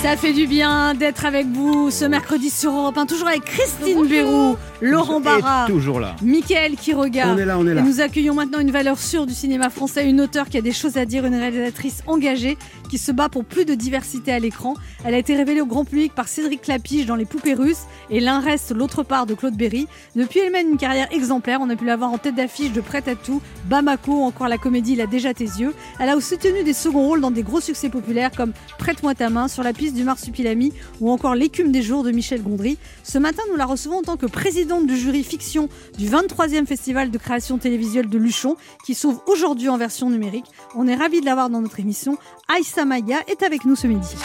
[0.01, 4.05] Ça fait du bien d'être avec vous ce mercredi sur Europe 1, toujours avec Christine
[4.07, 6.15] Bérou Laurent Barra, toujours là.
[6.21, 7.33] Michael Quiroga.
[7.33, 10.07] On est là, on est Et nous accueillons maintenant une valeur sûre du cinéma français,
[10.07, 13.45] une auteure qui a des choses à dire, une réalisatrice engagée qui se bat pour
[13.45, 14.75] plus de diversité à l'écran.
[15.05, 18.19] Elle a été révélée au grand public par Cédric Clapiche dans Les Poupées Russes et
[18.19, 19.87] L'un reste, l'autre part de Claude Berry.
[20.15, 21.59] Depuis, elle mène une carrière exemplaire.
[21.61, 24.57] On a pu la voir en tête d'affiche de Prêt à tout, Bamako encore la
[24.57, 25.73] comédie Il a déjà tes yeux.
[25.99, 29.29] Elle a aussi tenu des seconds rôles dans des gros succès populaires comme Prête-moi ta
[29.29, 32.77] main, Sur la piste du Marsupilami ou encore L'écume des jours de Michel Gondry.
[33.03, 37.11] Ce matin, nous la recevons en tant que présidente du jury fiction du 23e festival
[37.11, 40.45] de création télévisuelle de Luchon qui s'ouvre aujourd'hui en version numérique.
[40.75, 42.17] On est ravis de l'avoir dans notre émission.
[42.49, 44.15] Aïssa Maïga est avec nous ce midi.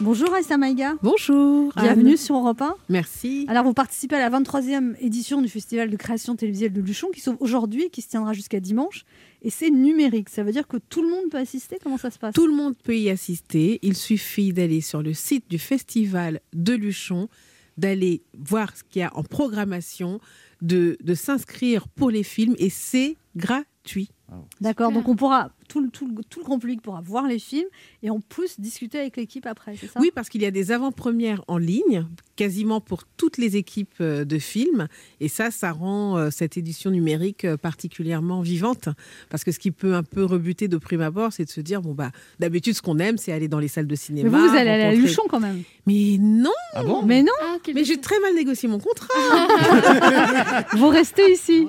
[0.00, 0.94] Bonjour Aïssa Maïga.
[1.02, 1.72] Bonjour.
[1.76, 2.16] Bienvenue Anne.
[2.16, 2.74] sur Europe 1.
[2.88, 3.46] Merci.
[3.48, 7.20] Alors vous participez à la 23e édition du festival de création télévisuelle de Luchon qui
[7.20, 9.04] s'ouvre aujourd'hui et qui se tiendra jusqu'à dimanche.
[9.42, 10.28] Et c'est numérique.
[10.28, 11.78] Ça veut dire que tout le monde peut assister?
[11.82, 12.34] Comment ça se passe?
[12.34, 13.78] Tout le monde peut y assister.
[13.82, 17.28] Il suffit d'aller sur le site du festival de Luchon,
[17.76, 20.20] d'aller voir ce qu'il y a en programmation,
[20.62, 24.10] de, de s'inscrire pour les films et c'est gratuit.
[24.60, 27.38] D'accord, donc on pourra, tout, le- tout, le- tout le grand public pourra voir les
[27.38, 27.68] films
[28.02, 30.00] et en plus discuter avec l'équipe après, c'est ça?
[30.00, 32.04] Oui, parce qu'il y a des avant-premières en ligne,
[32.36, 34.88] quasiment pour toutes les équipes euh, de films.
[35.20, 38.88] Et ça, ça rend euh, cette édition numérique euh, particulièrement vivante.
[39.30, 41.80] Parce que ce qui peut un peu rebuter de prime abord, c'est de se dire,
[41.80, 44.28] bon, bah, d'habitude, ce qu'on aime, c'est aller dans les salles de Mais cinéma.
[44.38, 45.62] vous, vous allez aller à rencontrer- Luchon quand même.
[45.86, 47.02] Mais non Ah bon?
[47.02, 49.08] Mais non, Ah, Mais j'ai très mal négocié mon contrat.
[50.76, 51.66] vous restez ici.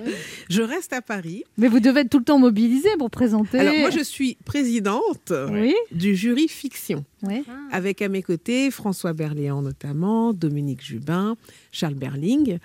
[0.50, 1.44] Je reste à Paris.
[1.58, 3.60] Mais vous devez être tout le temps mobilisé pour présenter.
[3.60, 7.44] Alors moi, je suis présidente Oui, du jury fiction, oui.
[7.72, 11.36] avec à mes côtés François Berléand notamment, Dominique Jubin,
[11.72, 12.58] Charles Berling.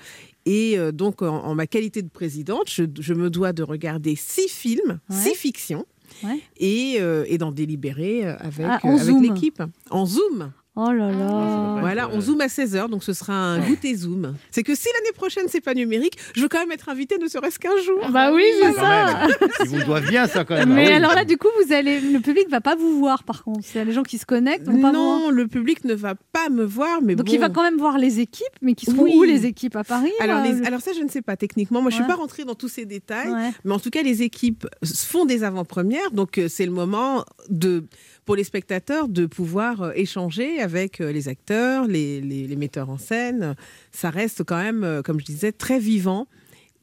[0.47, 4.15] Et euh, donc, en, en ma qualité de présidente, je, je me dois de regarder
[4.17, 5.17] six films, Ouais.
[5.17, 5.87] six fictions,
[6.23, 6.39] Ouais.
[6.59, 9.63] et, euh, et d'en délibérer euh, avec, Ah, euh, avec l'équipe.
[9.91, 10.53] En Zoom.
[10.77, 11.77] Oh là là.
[11.79, 14.35] Voilà, on zoom à 16h, donc ce sera un goûter Zoom.
[14.51, 17.29] C'est que si l'année prochaine, c'est pas numérique, je veux quand même être invitée ne
[17.29, 18.01] serait-ce qu'un jour.
[18.11, 19.27] Bah oui, c'est Quand ça.
[19.63, 20.73] Ils vous doivent bien, ça, quand même.
[20.73, 20.93] Mais Ah oui.
[20.95, 23.61] alors là, du coup, vous allez, le public va pas vous voir, par contre.
[23.63, 25.21] C'est les gens qui se connectent, vont pas voir.
[25.21, 27.33] Non, le public ne va pas me voir, mais Donc bon.
[27.33, 29.13] il va quand même voir les équipes, mais qui seront Oui.
[29.17, 31.37] où les équipes à Paris Alors, là, les- le- alors ça, je ne sais pas
[31.37, 31.83] techniquement.
[31.83, 32.03] Moi, je Ouais.
[32.03, 33.31] suis pas rentrée dans tous ces détails.
[33.31, 33.51] Ouais.
[33.65, 36.11] Mais en tout cas, les équipes font des avant-premières.
[36.11, 37.85] Donc, euh, c'est le moment de,
[38.25, 42.91] pour les spectateurs de pouvoir euh, échanger avec euh, les acteurs, les, les- les metteurs
[42.91, 43.55] en scène.
[43.93, 46.27] Ça reste quand même, euh, comme je disais, très vivant,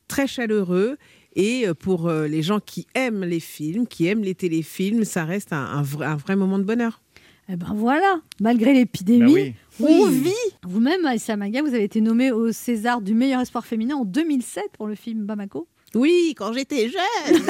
[0.08, 0.98] très chaleureux.
[1.36, 5.64] Et pour les gens qui aiment les films, qui aiment les téléfilms, ça reste un,
[5.64, 7.02] un vrai, un vrai moment de bonheur.
[7.48, 9.54] Eh ben voilà, malgré l'épidémie, Bah oui.
[9.80, 10.20] on Oui.
[10.20, 10.56] vit.
[10.64, 14.64] Vous-même, Aïssa Maga, vous avez été nommée au César du meilleur espoir féminin en 2007
[14.74, 15.68] pour le film Bamako.
[15.96, 17.42] Oui, quand j'étais jeune.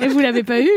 [0.00, 0.70] Et vous l'avez pas eu?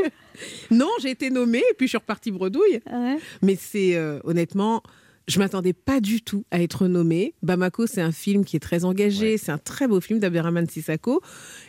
[0.72, 2.82] Non, j'ai été nommée et puis je suis repartie bredouille.
[2.92, 3.18] Ouais.
[3.42, 4.82] Mais c'est euh, honnêtement,
[5.28, 7.34] je m'attendais pas du tout à être nommée.
[7.44, 11.22] Bamako, c'est un film qui est très engagé, c'est un très beau film d'Abderrahmane Sissako.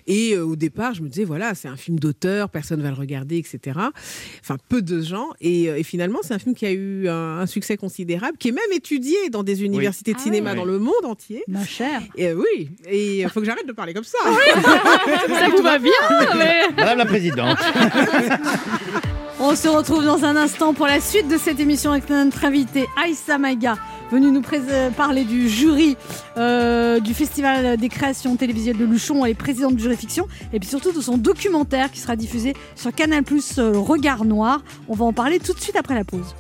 [0.07, 2.97] Et euh, au départ, je me disais, voilà, c'est un film d'auteur, personne va le
[2.97, 3.79] regarder, etc.
[4.41, 5.29] Enfin, peu de gens.
[5.41, 8.49] Et, euh, et finalement, c'est un film qui a eu un, un succès considérable, qui
[8.49, 11.45] est même étudié dans des universités de Ah cinéma dans le monde entier.
[11.49, 12.03] Ma chère.
[12.17, 14.19] Et euh, oui, et il faut que j'arrête de parler comme ça.
[15.29, 15.93] Ça vous va bien
[16.37, 17.59] mais- Madame la présidente.
[19.47, 22.87] On se retrouve dans un instant pour la suite de cette émission avec notre invité
[22.97, 23.77] Aïssa Maïga,
[24.11, 24.41] venue nous
[24.71, 25.99] euh, parler du jury
[26.39, 29.27] euh, du Festival des créations télévisuelles de Luchon.
[29.27, 32.91] Est présidente du jury fiction et puis surtout de son documentaire qui sera diffusé sur
[32.95, 34.63] Canal Plus Regard Noir.
[34.89, 36.35] On va en parler tout de suite après la pause.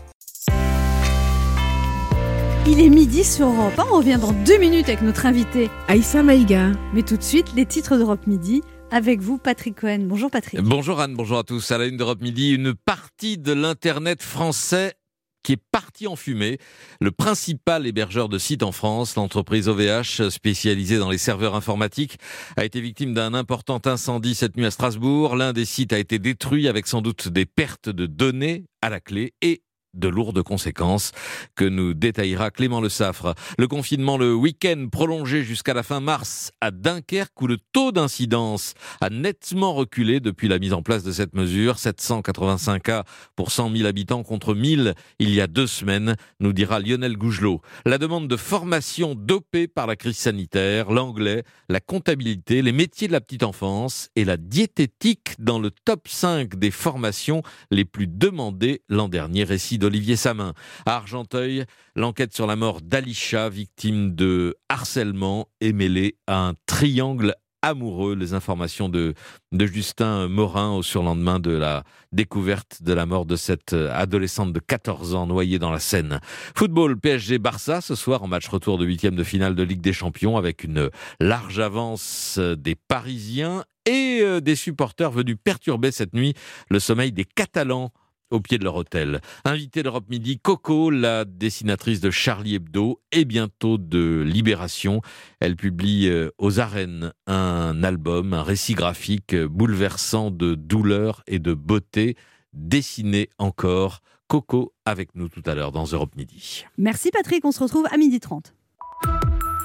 [2.66, 3.84] Il est midi sur Europe 1.
[3.92, 5.68] On revient dans deux minutes avec notre invité.
[5.88, 6.70] Aïssa Maïga.
[6.94, 8.62] Mais tout de suite, les titres d'Europe Midi
[8.94, 10.04] avec vous, Patrick Cohen.
[10.06, 10.60] Bonjour Patrick.
[10.60, 11.72] Bonjour Anne, bonjour à tous.
[11.72, 14.94] À la une d'Europe Midi, une partie de l'Internet français
[15.42, 16.58] qui est partie en fumée.
[17.00, 22.18] Le principal hébergeur de sites en France, l'entreprise OVH, spécialisée dans les serveurs informatiques,
[22.56, 25.34] a été victime d'un important incendie cette nuit à Strasbourg.
[25.34, 29.00] L'un des sites a été détruit avec sans doute des pertes de données à la
[29.00, 29.63] clé et
[29.94, 31.12] de lourdes conséquences
[31.54, 33.34] que nous détaillera Clément Le Saffre.
[33.58, 38.74] Le confinement le week-end prolongé jusqu'à la fin mars à Dunkerque où le taux d'incidence
[39.00, 41.78] a nettement reculé depuis la mise en place de cette mesure.
[41.78, 43.04] 785 cas
[43.36, 47.60] pour 100 000 habitants contre 1000 il y a deux semaines, nous dira Lionel Gougelot.
[47.86, 53.12] La demande de formation dopée par la crise sanitaire, l'anglais, la comptabilité, les métiers de
[53.12, 58.82] la petite enfance et la diététique dans le top 5 des formations les plus demandées
[58.88, 59.44] l'an dernier.
[59.44, 60.54] Récit d'Olivier Samin.
[60.86, 67.34] À Argenteuil, l'enquête sur la mort d'Alisha, victime de harcèlement, est mêlée à un triangle
[67.60, 68.14] amoureux.
[68.14, 69.12] Les informations de,
[69.52, 74.58] de Justin Morin au surlendemain de la découverte de la mort de cette adolescente de
[74.58, 76.18] 14 ans noyée dans la Seine.
[76.56, 80.38] Football PSG-Barça ce soir en match retour de huitième de finale de Ligue des Champions
[80.38, 80.88] avec une
[81.20, 86.32] large avance des Parisiens et euh, des supporters venus perturber cette nuit
[86.70, 87.92] le sommeil des Catalans
[88.30, 89.20] au pied de leur hôtel.
[89.44, 95.00] Invité d'Europe Midi, Coco, la dessinatrice de Charlie Hebdo et bientôt de Libération.
[95.40, 101.38] Elle publie euh, aux arènes un album, un récit graphique euh, bouleversant de douleur et
[101.38, 102.16] de beauté,
[102.52, 104.00] dessiné encore.
[104.26, 106.64] Coco avec nous tout à l'heure dans Europe Midi.
[106.78, 108.54] Merci Patrick, on se retrouve à midi 30.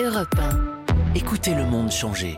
[0.02, 1.16] Europe 1.
[1.16, 2.36] Écoutez le monde changer.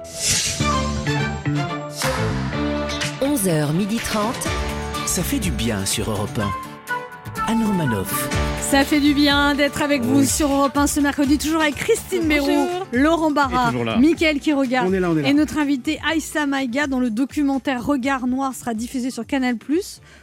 [3.22, 4.71] 11h30.
[5.06, 7.52] Ça fait du bien sur Europe 1.
[7.52, 8.30] Anne Romanoff.
[8.62, 12.26] Ça fait du bien d'être avec vous sur Europe 1 ce mercredi, toujours avec Christine
[12.28, 13.72] Béroux, Laurent Barra.
[14.00, 15.30] Mickaël qui regarde, On est là, on est là.
[15.30, 19.58] et notre invité Aïssa Maïga, dont le documentaire Regard Noir sera diffusé sur Canal+,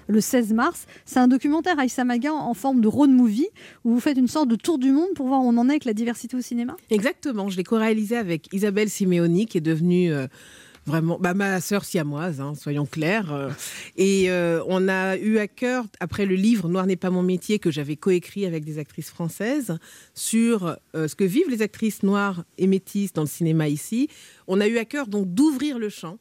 [0.06, 0.86] le 16 mars.
[1.04, 3.48] C'est un documentaire Aïssa Maïga en forme de road movie,
[3.84, 5.72] où vous faites une sorte de tour du monde pour voir où on en est
[5.72, 6.76] avec la diversité au cinéma.
[6.90, 10.26] Exactement, je l'ai co-réalisé avec Isabelle Simeoni, qui est devenue euh,
[10.88, 13.32] vraiment bah, ma sœur siamoise, hein, soyons clairs.
[13.32, 13.50] Euh,
[13.96, 17.58] et euh, on a eu à cœur, après le livre Noir n'est pas mon métier,
[17.58, 19.78] que j'avais coécrit avec des actrices françaises,
[20.14, 24.08] sur euh, ce que vivent les actrices noires et métisses dans le cinéma ici,
[24.48, 26.18] on a eu à cœur donc d'ouvrir le champ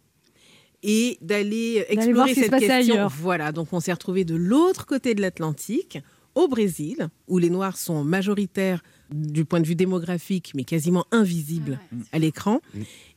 [0.83, 2.73] et d'aller explorer cette question.
[2.75, 3.09] ailleurs.
[3.09, 5.99] Voilà, donc on s'est retrouvé de l'autre côté de l'Atlantique,
[6.35, 11.79] au Brésil, où les Noirs sont majoritaires du point de vue démographique, mais quasiment invisibles
[12.11, 12.59] à l'écran.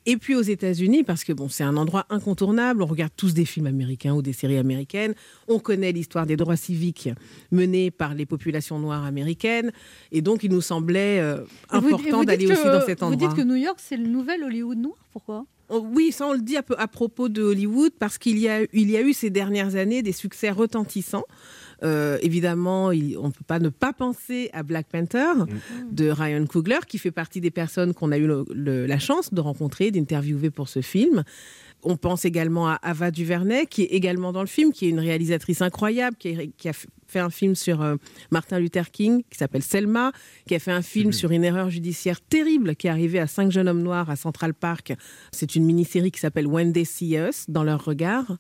[0.07, 2.82] Et puis aux États-Unis, parce que bon, c'est un endroit incontournable.
[2.82, 5.14] On regarde tous des films américains ou des séries américaines.
[5.47, 7.11] On connaît l'histoire des droits civiques
[7.53, 9.72] menés par les populations noires américaines.
[10.11, 13.28] Et donc, il nous semblait euh, important d'aller aussi dans cet endroit.
[13.28, 15.45] Vous dites que New York, c'est le nouvel Hollywood noir, pourquoi?
[15.68, 18.49] Oh, Oui, ça on le dit à, peu- à propos de Hollywood parce qu'il y,
[18.49, 21.24] a, il y a eu ces dernières années des succès retentissants.
[21.83, 25.33] Euh, évidemment, il- on ne peut pas ne pas penser à Black Panther
[25.91, 29.33] de Ryan Coogler, qui fait partie des personnes qu'on a eu le- le- la chance
[29.33, 31.24] de rencontrer, d'interviewer pour ce film.
[31.83, 35.01] On pense également à Ava DuVernay, qui est également dans le film, qui est une
[35.01, 37.97] réalisatrice incroyable, qui, est- qui a fait un film sur euh,
[38.31, 40.12] Martin Luther King, qui s'appelle Selma,
[40.47, 43.51] qui a fait un film sur une erreur judiciaire terrible qui est arrivée à cinq
[43.51, 44.93] jeunes hommes noirs à Central Park.
[45.33, 48.37] C'est une mini-série qui s'appelle When They See Us, dans leur regard.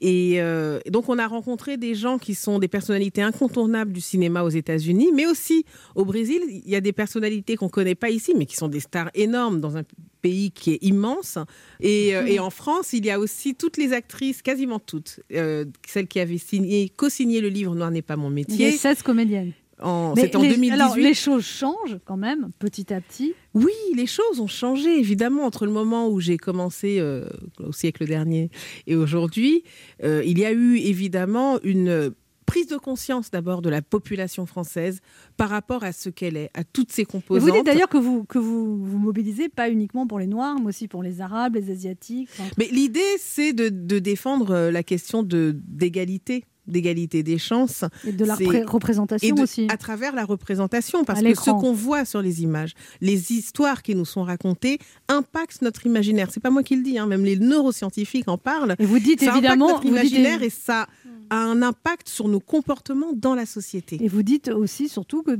[0.00, 4.00] Et, euh, et donc, on a rencontré des gens qui sont des personnalités incontournables du
[4.00, 5.64] cinéma aux États-Unis, mais aussi
[5.94, 6.40] au Brésil.
[6.48, 9.10] Il y a des personnalités qu'on ne connaît pas ici, mais qui sont des stars
[9.14, 9.82] énormes dans un
[10.22, 11.36] pays qui est immense.
[11.80, 15.64] Et, euh, et en France, il y a aussi toutes les actrices, quasiment toutes, euh,
[15.86, 18.68] celles qui avaient signé, co-signé le livre Noir n'est pas mon Il y métier.
[18.68, 19.52] a 16 comédiennes.
[19.80, 20.80] En- Mais C'était en les- 2018.
[20.80, 23.34] Alors, les choses changent quand même, petit à petit.
[23.52, 27.26] Oui, les choses ont changé, évidemment, entre le moment où j'ai commencé euh,
[27.58, 28.48] au siècle dernier
[28.86, 29.64] et aujourd'hui.
[30.04, 32.12] Euh, il y a eu évidemment une
[32.46, 35.00] prise de conscience d'abord de la population française
[35.36, 37.48] par rapport à ce qu'elle est, à toutes ses Et composantes.
[37.48, 40.66] vous dites d'ailleurs que vous, que vous vous mobilisez pas uniquement pour les Noirs, mais
[40.68, 42.28] aussi pour les Arabes, les Asiatiques.
[42.58, 47.84] Mais l'idée, c'est de, de défendre euh, la question de d'égalité d'égalité des chances.
[48.06, 49.66] Et de la représentation et de- aussi.
[49.68, 53.96] À travers la représentation, parce que ce qu'on voit sur les images, les histoires qui
[53.96, 54.78] nous sont racontées,
[55.08, 56.28] impactent notre imaginaire.
[56.30, 58.76] C'est pas moi qui le dis, hein, même les neuroscientifiques en parlent.
[58.78, 60.86] Et vous dites ça évidemment- notre vous dites- imaginaire et ça
[61.30, 63.98] a un impact sur nos comportements dans la société.
[64.00, 65.34] Et vous dites aussi surtout que,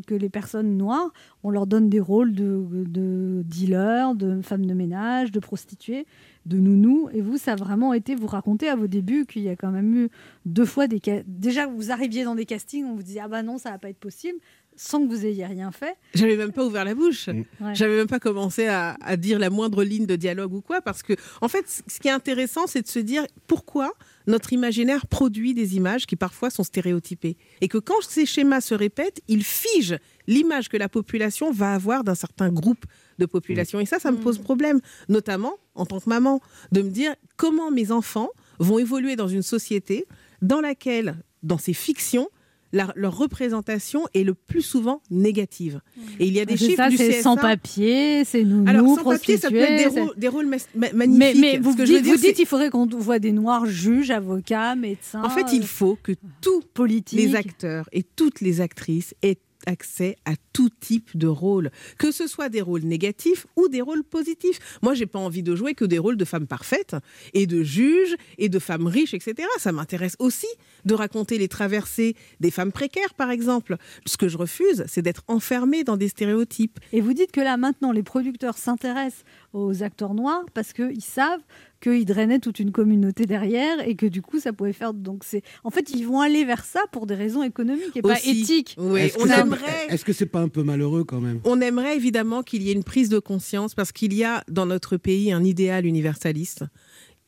[0.00, 1.12] que, les personnes noires,
[1.42, 6.06] on leur donne des rôles de, de dealers, de femmes de ménage, de prostituées,
[6.46, 7.08] de nounous.
[7.12, 9.70] Et vous, ça a vraiment été, vous racontez à vos débuts qu'il y a quand
[9.70, 10.08] même eu
[10.46, 11.00] deux fois des...
[11.26, 13.90] Déjà, vous arriviez dans des castings, on vous disait, ah bah non, ça va pas
[13.90, 14.38] être possible,
[14.76, 15.96] sans que vous ayez rien fait.
[16.14, 17.28] J'avais même pas ouvert la bouche.
[17.28, 17.74] Ouais.
[17.74, 21.02] J'avais même pas commencé à, à dire la moindre ligne de dialogue ou quoi, parce
[21.02, 23.92] que, en fait, ce qui est intéressant, c'est de se dire pourquoi
[24.26, 27.36] notre imaginaire produit des images qui parfois sont stéréotypées.
[27.60, 32.04] Et que quand ces schémas se répètent, ils figent l'image que la population va avoir
[32.04, 32.84] d'un certain groupe
[33.18, 33.80] de population.
[33.80, 37.70] Et ça, ça me pose problème, notamment en tant que maman, de me dire comment
[37.70, 40.06] mes enfants vont évoluer dans une société
[40.40, 42.28] dans laquelle, dans ces fictions,
[42.72, 45.80] la- leur représentation est le plus souvent négative.
[46.18, 47.22] Et il y a des chiffres ça, du c'est CSA.
[47.22, 50.92] sans papier, c'est nounous, Alors, sans papier, ça peut être des rôles, des rôles ma-
[50.92, 51.40] magnifiques.
[51.40, 53.32] mais vous, que dites, je veux dire, vous dites c'est- il faudrait qu'on voit des
[53.32, 55.22] noirs juges, avocats, médecins.
[55.22, 57.18] En fait, il faut que tous Politique.
[57.18, 62.26] les acteurs et toutes les actrices aient accès à tout type de rôle, que ce
[62.26, 64.78] soit des rôles négatifs ou des rôles positifs.
[64.82, 66.96] Moi, j'ai pas envie de jouer que des rôles de femmes parfaites
[67.34, 69.48] et de juges et de femmes riches, etc.
[69.58, 70.46] Ça m'intéresse aussi
[70.84, 73.76] de raconter les traversées des femmes précaires, par exemple.
[74.06, 76.80] Ce que je refuse, c'est d'être enfermée dans des stéréotypes.
[76.92, 81.40] Et vous dites que là, maintenant, les producteurs s'intéressent aux acteurs noirs parce qu'ils savent
[81.80, 85.42] qu'ils drainaient toute une communauté derrière et que du coup ça pouvait faire donc c'est
[85.64, 88.74] en fait ils vont aller vers ça pour des raisons économiques et pas éthiques.
[88.78, 89.86] Oui, Est-ce que on c'est- aimerait.
[89.88, 91.40] Est-ce que c'est pas un peu malheureux quand même?
[91.44, 94.66] On aimerait évidemment qu'il y ait une prise de conscience parce qu'il y a dans
[94.66, 96.64] notre pays un idéal universaliste.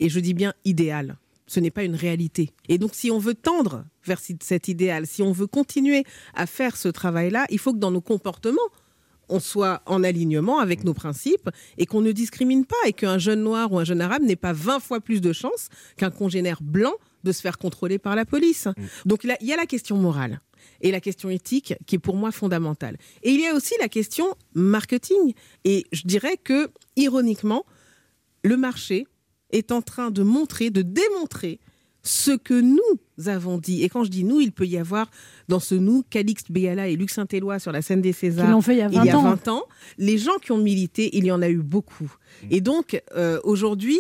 [0.01, 1.17] Et je dis bien idéal.
[1.47, 2.51] Ce n'est pas une réalité.
[2.71, 6.05] Et donc, si on veut tendre vers cet idéal, si on veut continuer
[6.35, 8.63] à faire ce travail-là, il faut que dans nos comportements,
[9.29, 13.43] on soit en alignement avec nos principes et qu'on ne discrimine pas et qu'un jeune
[13.43, 16.95] noir ou un jeune arabe n'ait pas 20 fois plus de chances qu'un congénère blanc
[17.25, 18.69] de se faire contrôler par la police.
[19.07, 20.41] Donc là, il y a la question morale
[20.81, 22.97] et la question éthique qui est pour moi fondamentale.
[23.23, 25.35] Et il y a aussi la question marketing.
[25.65, 27.65] Et je dirais que, ironiquement,
[28.43, 29.07] le marché
[29.51, 31.61] est en train de montrer, de démontrer
[32.07, 33.83] ce que nous avons dit.
[33.83, 35.11] Et quand je dis nous, il peut y avoir
[35.49, 38.61] dans ce nous Calixte Béala et Luc Saint-Éloi sur la scène des Césars Qui l'ont
[38.61, 39.23] fait il y a 20 ans.
[39.23, 39.63] 20 ans.
[39.99, 42.15] Les gens qui ont milité, il y en a eu beaucoup.
[42.51, 43.99] Et donc, euh, aujourd'hui,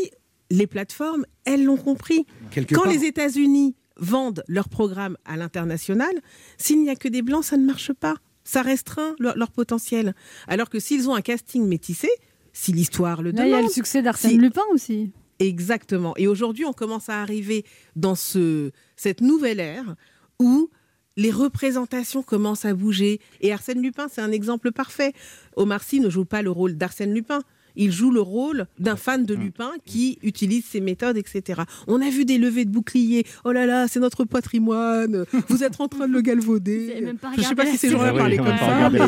[0.50, 2.26] les plateformes, elles l'ont compris.
[2.50, 6.12] Quelque Quand part- les États-Unis vendent leurs programmes à l'international,
[6.58, 8.16] s'il n'y a que des blancs, ça ne marche pas.
[8.44, 10.14] Ça restreint leur, leur potentiel.
[10.46, 12.08] Alors que s'ils ont un casting métissé,
[12.52, 13.70] si l'histoire le Là, il y a demande.
[13.70, 15.12] le succès d'Arsène si- Lupin aussi.
[15.38, 16.14] Exactement.
[16.16, 17.64] Et aujourd'hui, on commence à arriver
[17.96, 19.96] dans ce, cette nouvelle ère
[20.38, 20.70] où
[21.16, 23.20] les représentations commencent à bouger.
[23.40, 25.12] Et Arsène Lupin, c'est un exemple parfait.
[25.56, 27.40] Omar Sy ne joue pas le rôle d'Arsène Lupin.
[27.76, 31.62] Il joue le rôle d'un fan de Lupin qui utilise ses méthodes, etc.
[31.86, 33.26] On a vu des levées de boucliers.
[33.44, 35.24] Oh là là, c'est notre patrimoine.
[35.48, 37.00] Vous êtes en train de le galvauder.
[37.02, 38.90] même pas Je ne sais pas si ces gens-là parlaient Ouais, comme ça.
[38.90, 38.98] Mais-.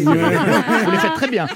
[0.84, 1.46] Vous les faites très bien.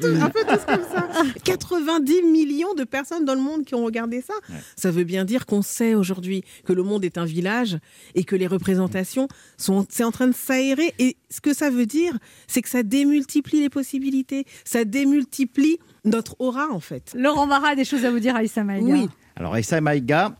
[0.00, 1.08] Peu- un peu tous comme ça.
[1.44, 4.34] 90 millions de personnes dans le monde qui ont regardé ça.
[4.76, 7.78] Ça veut bien dire qu'on sait aujourd'hui que le monde est un village
[8.14, 10.94] et que les représentations sont c'est en train de s'aérer.
[10.98, 12.16] Et ce que ça veut dire,
[12.46, 15.25] c'est que ça démultiplie les possibilités, ça démultiplie
[16.04, 17.14] notre aura en fait.
[17.16, 18.94] Laurent Marat a des choses à vous dire, Aïssa Maïga.
[18.94, 19.08] Oui.
[19.36, 20.34] Alors, Aïssa Maïga,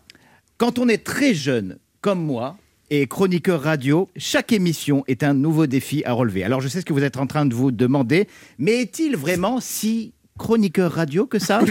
[0.59, 2.57] quand on est très jeune, comme moi,
[2.89, 6.45] et chroniqueur radio, chaque émission est un nouveau défi à relever.
[6.45, 8.29] Alors, je sais ce que vous êtes en train de vous demander,
[8.59, 11.61] mais est-il vraiment si chroniqueur radio que ça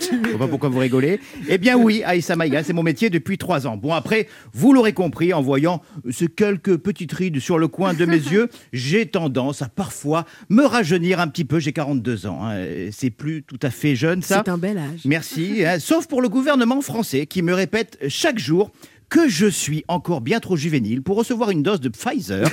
[0.00, 1.20] Je vois pas pourquoi vous rigolez.
[1.48, 3.76] Eh bien oui, Aïssa Maïga, c'est mon métier depuis trois ans.
[3.76, 8.04] Bon après, vous l'aurez compris en voyant ces quelques petites rides sur le coin de
[8.04, 11.58] mes yeux, j'ai tendance à parfois me rajeunir un petit peu.
[11.58, 12.56] J'ai 42 ans, hein.
[12.92, 14.42] c'est plus tout à fait jeune ça.
[14.44, 15.00] C'est un bel âge.
[15.04, 15.64] Merci.
[15.64, 15.78] hein.
[15.78, 18.70] Sauf pour le gouvernement français qui me répète chaque jour
[19.08, 22.46] que je suis encore bien trop juvénile pour recevoir une dose de Pfizer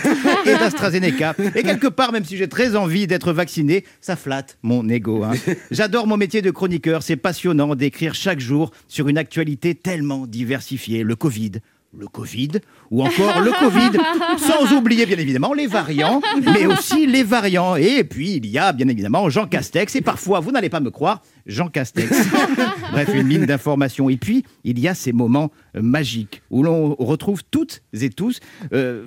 [0.46, 1.36] et d'AstraZeneca.
[1.56, 5.24] Et quelque part, même si j'ai très envie d'être vacciné, ça flatte mon ego.
[5.24, 5.34] hein.
[5.72, 7.04] J'adore mon métier de chroniqueur.
[7.04, 11.04] C'est passionnant d'écrire chaque jour sur une actualité tellement diversifiée.
[11.04, 11.52] Le Covid,
[11.98, 12.52] le Covid
[12.92, 13.98] ou encore le Covid,
[14.38, 17.76] sans oublier bien évidemment les variants, mais aussi les variants.
[17.76, 20.92] Et puis il y a bien évidemment Jean Castex et parfois, vous n'allez pas me
[20.92, 22.10] croire, Jean Castex.
[22.92, 24.10] Bref, une mine d'informations.
[24.10, 28.40] Et puis il y a ces moments magiques où l'on retrouve toutes et tous.
[28.74, 29.06] euh,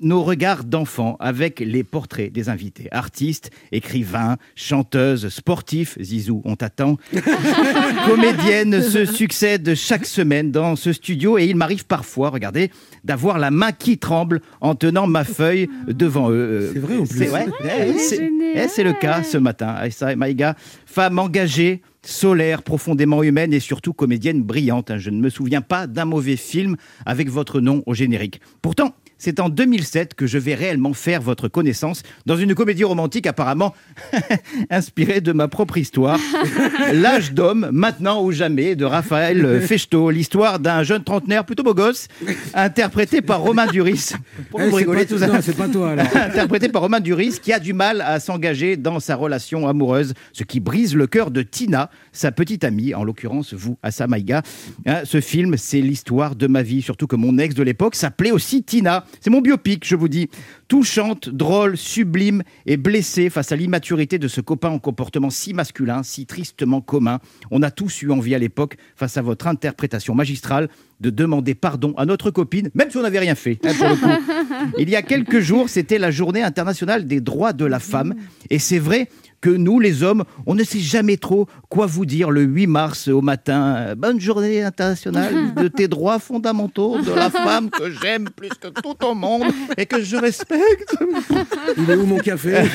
[0.00, 2.88] nos regards d'enfants avec les portraits des invités.
[2.90, 6.96] Artistes, écrivains, chanteuses, sportifs, Zizou, on t'attend.
[8.06, 12.70] Comédiennes se succèdent chaque semaine dans ce studio et il m'arrive parfois, regardez,
[13.04, 16.70] d'avoir la main qui tremble en tenant ma feuille devant eux.
[16.72, 17.18] C'est vrai en plus.
[17.18, 19.68] C'est ouais, eh, eh, le cas ce matin.
[19.68, 24.90] Aïssa Maïga, femme engagée, solaire, profondément humaine et surtout comédienne brillante.
[24.90, 24.98] hein.
[24.98, 26.76] Je ne me souviens pas d'un mauvais film
[27.06, 28.40] avec votre nom au générique.
[28.62, 33.26] Pourtant, c'est en 2007 que je vais réellement faire votre connaissance dans une comédie romantique
[33.26, 33.74] apparemment
[34.70, 36.20] inspirée de ma propre histoire.
[36.92, 40.10] L'âge d'homme, maintenant ou jamais, de Raphaël Fechto.
[40.10, 42.08] L'histoire d'un jeune trentenaire plutôt beau gosse,
[42.52, 44.10] interprété par Romain Duris.
[44.58, 46.06] Eh, rigolez pas- tout ça non, c'est pas toi, alors.
[46.14, 50.44] interprété par Romain Duris, qui a du mal à s'engager dans sa relation amoureuse, ce
[50.44, 54.42] qui brise le cœur de Tina, sa petite amie, en l'occurrence vous, Assa Maïga.
[54.84, 58.30] Hein, ce film, c'est l'histoire de ma vie, surtout que mon ex de l'époque s'appelait
[58.30, 59.06] aussi Tina.
[59.20, 60.28] C'est mon biopic, je vous dis.
[60.68, 66.02] Touchante, drôle, sublime et blessée face à l'immaturité de ce copain en comportement si masculin,
[66.02, 67.20] si tristement commun.
[67.50, 70.68] On a tous eu envie à l'époque, face à votre interprétation magistrale,
[71.00, 73.96] de demander pardon à notre copine, même si on n'avait rien fait, hein, pour le
[73.96, 74.74] coup.
[74.78, 78.14] Il y a quelques jours, c'était la journée internationale des droits de la femme.
[78.50, 79.08] Et c'est vrai
[79.44, 83.08] que nous, les hommes, on ne sait jamais trop quoi vous dire le 8 mars
[83.08, 83.94] au matin.
[83.94, 89.04] Bonne journée internationale de tes droits fondamentaux, de la femme que j'aime plus que tout
[89.04, 89.42] au monde
[89.76, 90.96] et que je respecte.
[91.76, 92.62] Il est où mon café?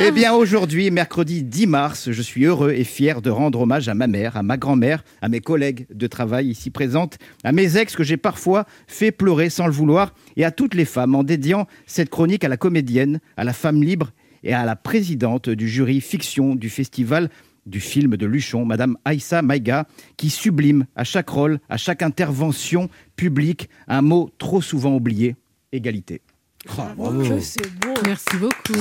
[0.00, 3.94] Eh bien, aujourd'hui, mercredi 10 mars, je suis heureux et fier de rendre hommage à
[3.94, 7.96] ma mère, à ma grand-mère, à mes collègues de travail ici présentes, à mes ex
[7.96, 11.66] que j'ai parfois fait pleurer sans le vouloir, et à toutes les femmes en dédiant
[11.86, 14.12] cette chronique à la comédienne, à la femme libre
[14.44, 17.28] et à la présidente du jury fiction du festival
[17.66, 19.86] du film de Luchon, Madame Aïssa Maïga,
[20.16, 25.36] qui sublime à chaque rôle, à chaque intervention publique, un mot trop souvent oublié,
[25.70, 26.22] égalité.
[26.64, 27.94] Que c'est beau.
[28.04, 28.80] Merci beaucoup.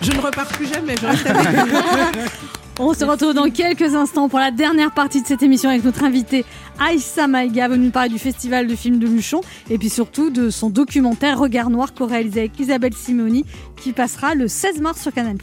[0.00, 0.96] Je ne repars plus jamais.
[0.96, 2.60] Je reste avec vous.
[2.82, 6.02] On se retrouve dans quelques instants pour la dernière partie de cette émission avec notre
[6.02, 6.46] invité
[6.78, 10.48] Aïssa Maïga, venue nous parler du festival de films de Luchon et puis surtout de
[10.48, 13.44] son documentaire Regard Noir co-réalisé avec Isabelle Simoni
[13.76, 15.36] qui passera le 16 mars sur Canal+.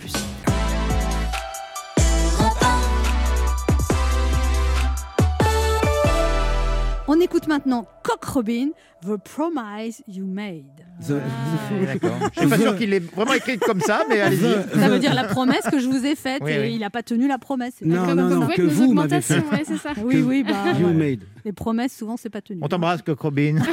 [7.09, 8.69] On écoute maintenant Cock Robin,
[9.01, 10.65] The Promise You Made.
[11.07, 12.17] D'accord.
[12.33, 14.79] Je suis pas sûr qu'il l'ait vraiment écrite comme ça, mais allez-y.
[14.79, 16.73] Ça veut dire la promesse que je vous ai faite Oui, et oui.
[16.73, 17.75] il n'a pas tenu la promesse.
[17.79, 18.53] C'est Non, non, comme non, ça.
[18.55, 19.35] que vous m'avez fait.
[19.51, 19.91] Ouais, c'est ça.
[20.03, 20.93] Oui, oui, bah, You ouais.
[20.93, 21.19] made.
[21.45, 22.59] les promesses souvent c'est pas tenu.
[22.61, 23.55] On t'embrasse, Coq Robin.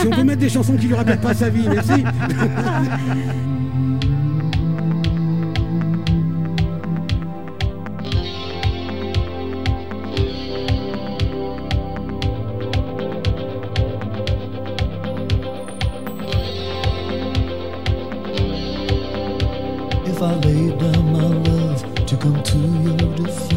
[0.00, 2.04] Si on peut mettre des chansons qui lui rappellent pas sa vie, merci.
[20.40, 23.55] laid down my love to come to your defense,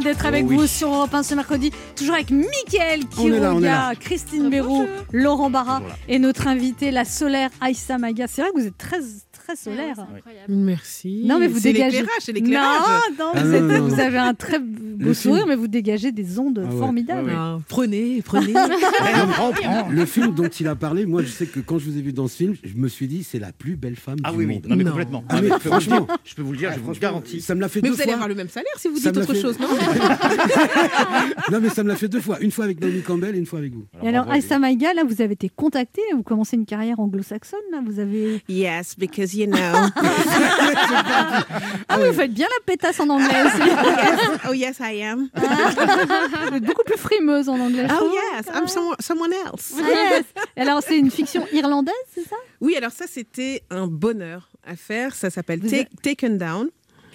[0.00, 0.56] d'être avec Oh oui.
[0.56, 1.70] vous sur Europe 1 ce mercredi.
[1.96, 3.00] Toujours avec Mickaël
[3.60, 3.92] là.
[3.98, 8.26] Christine Béraud, Laurent Barra et notre invité, la solaire Aïssa Maga.
[8.28, 9.00] C'est vrai que vous êtes très,
[9.32, 10.06] très solaire.
[10.48, 11.22] Merci.
[11.26, 11.98] Non, mais vous C'est dégagez.
[11.98, 12.80] l'éclairage, c'est l'éclairage.
[13.18, 14.58] Non, non, Ah vous, non, non, vous avez un très
[14.94, 17.24] beau Le sourire, film- mais vous dégagez des ondes Ah ouais, formidables.
[17.28, 17.38] ouais, ouais.
[17.38, 18.52] Ah, Prenez, prenez.
[19.90, 22.12] Le film dont il a parlé, moi je sais que quand je vous ai vu
[22.12, 24.44] dans ce film, je me suis dit c'est la plus belle femme Ah du oui,
[24.46, 24.66] oui, monde.
[24.68, 25.24] non, mais complètement.
[25.28, 27.40] Ah, Ah, mais mais franchement, je peux vous le dire, je vous le garantis.
[27.40, 29.10] Ça me l'a fait Mais deux vous allez avoir le même salaire si vous Ça
[29.12, 29.68] dites autre fait- chose, non
[31.52, 33.46] non mais ça me l'a fait deux fois, une fois avec Naomi Campbell et une
[33.46, 33.84] fois avec vous.
[34.02, 37.80] Et alors, Aïssa Maïga, là, vous avez été contactée, vous commencez une carrière anglo-saxonne, là,
[37.84, 38.42] vous avez...
[38.48, 39.58] Yes, because you know.
[41.88, 43.70] Ah oui, vous faites bien la pétasse en anglais aussi.
[44.48, 45.30] Oh yes, I am.
[46.60, 47.86] beaucoup plus frimeuse en anglais.
[47.90, 49.72] Oh yes, I'm someone, someone else.
[49.78, 50.24] Ah, yes.
[50.56, 52.36] Alors, c'est une fiction irlandaise, c'est ça?
[52.60, 55.14] Oui, alors ça, c'était un bonheur à faire.
[55.14, 55.60] Ça s'appelle
[56.02, 56.68] Taken Down.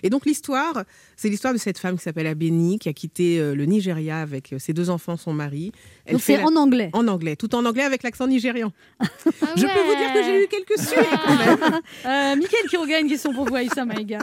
[0.04, 0.84] Et donc l'histoire,
[1.16, 4.54] c'est l'histoire de cette femme qui s'appelle Abeni, qui a quitté euh, le Nigeria avec
[4.54, 5.72] euh, ses deux enfants, son mari.
[6.12, 6.90] Donc fait c'est en anglais.
[6.94, 8.72] En anglais, tout en anglais avec l'accent nigérian.
[9.42, 11.80] Ah Je peux vous dire que j'ai eu quelques suites quand même.
[12.06, 14.20] Euh, Mickaël Quiroga a une question pour vous, Aïssa Maïga.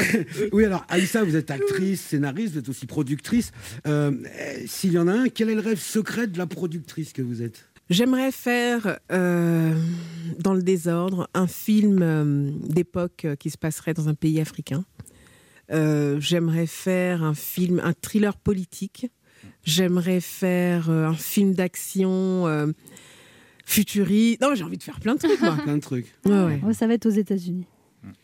[0.52, 3.52] Oui, alors Aïssa, vous êtes actrice, scénariste, vous êtes aussi productrice.
[3.86, 4.10] Euh,
[4.40, 7.22] euh, S'il y en a un, quel est le rêve secret de la productrice que
[7.22, 7.66] vous êtes?
[7.88, 9.72] J'aimerais faire, euh,
[10.40, 14.84] dans le désordre, un film euh, d'époque euh, qui se passerait dans un pays africain.
[15.72, 19.10] Euh, J'aimerais faire un film, un thriller politique.
[19.64, 22.68] J'aimerais faire euh, un film d'action euh,
[23.64, 24.40] futuriste.
[24.40, 25.56] Non, j'ai envie de faire plein de trucs, moi.
[25.64, 26.06] Plein de trucs.
[26.24, 26.60] Ouais, ouais.
[26.62, 27.66] Ouais, ça va être aux États-Unis.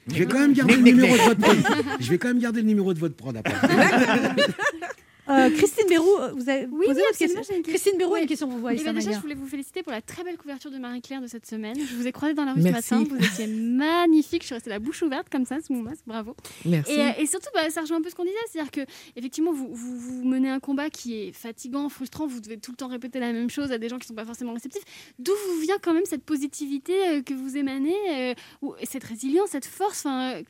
[0.09, 1.57] Je vais quand même garder le numéro de votre prod.
[1.99, 3.53] Je vais quand même garder le numéro de votre prod après.
[5.29, 8.23] Euh, Christine Bérou, euh, vous avez Oui, posé oui, votre question une Christine Bérou Oui.
[8.23, 10.37] une question pour vous, Eh ben déjà, je voulais vous féliciter pour la très belle
[10.37, 11.77] couverture de Marie-Claire de cette semaine.
[11.79, 12.89] Je vous ai croisé dans la rue Merci.
[12.89, 13.15] ce matin.
[13.17, 13.47] Vous étiez
[13.87, 14.43] magnifique.
[14.43, 16.03] Je suis restée la bouche ouverte comme ça sous mon masque.
[16.07, 16.35] Bravo.
[16.65, 16.93] Merci.
[16.93, 18.35] Et, euh, et surtout, bah, ça rejoint un peu ce qu'on disait.
[18.51, 18.81] C'est-à-dire que,
[19.15, 22.27] effectivement, vous, vous, vous menez un combat qui est fatigant, frustrant.
[22.27, 24.15] Vous devez tout le temps répéter la même chose à des gens qui ne sont
[24.15, 24.83] pas forcément réceptifs.
[25.21, 28.35] D'où vous vient quand même cette positivité que vous émanez, euh,
[28.83, 30.05] cette résilience, cette force?
[30.05, 30.41] Enfin,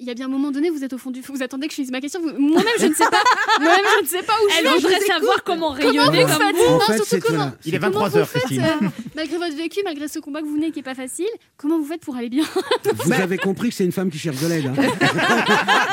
[0.00, 1.32] il y a bien un moment donné, vous êtes au fond du feu.
[1.32, 2.20] Vous attendez que je finisse ma question.
[2.20, 3.22] Vous- Moi-même, je ne sais pas.
[3.60, 4.70] Moi-même, je ne sais pas où je Elle vais.
[4.74, 6.62] voudrait Je vous savoir comment Comment rayonner vous comme faites vous.
[6.64, 7.36] En Non, fait, surtout c'est comment.
[7.38, 7.54] voilà.
[7.64, 8.64] Il est Comment 23 heures, vous faites, Christine.
[8.82, 11.26] euh, malgré votre vécu, malgré ce combat que vous menez qui est pas facile,
[11.56, 12.44] comment vous faites pour aller bien
[13.04, 14.66] Vous avez compris que c'est une femme qui cherche de l'aide.
[14.66, 14.74] hein.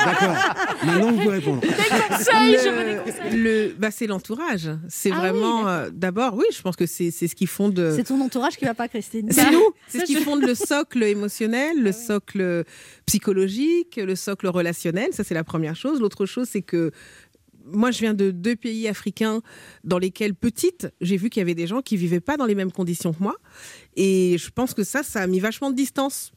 [0.06, 0.36] D'accord.
[0.86, 1.62] Maintenant, vous pouvez répondre.
[1.62, 4.70] Conseil, je veux des Le, le- bah, c'est l'entourage.
[4.88, 5.68] C'est Ah vraiment.
[5.68, 7.94] euh, D'abord, oui, je pense que c'est c'est ce qui fonde.
[7.96, 9.28] C'est ton entourage qui va pas, Christine.
[9.32, 9.64] C'est nous.
[9.88, 12.64] C'est ce qui fonde le socle émotionnel, le socle
[13.06, 15.14] psychologique, le socle relationnel.
[15.14, 16.00] Ça, c'est la première chose.
[16.00, 16.92] L'autre chose, c'est que
[17.66, 19.42] moi, je viens de deux pays africains
[19.84, 22.56] dans lesquels, petite, j'ai vu qu'il y avait des gens qui vivaient pas dans les
[22.56, 23.36] mêmes conditions que moi.
[23.96, 26.32] Et je pense que ça, ça a mis vachement de distance.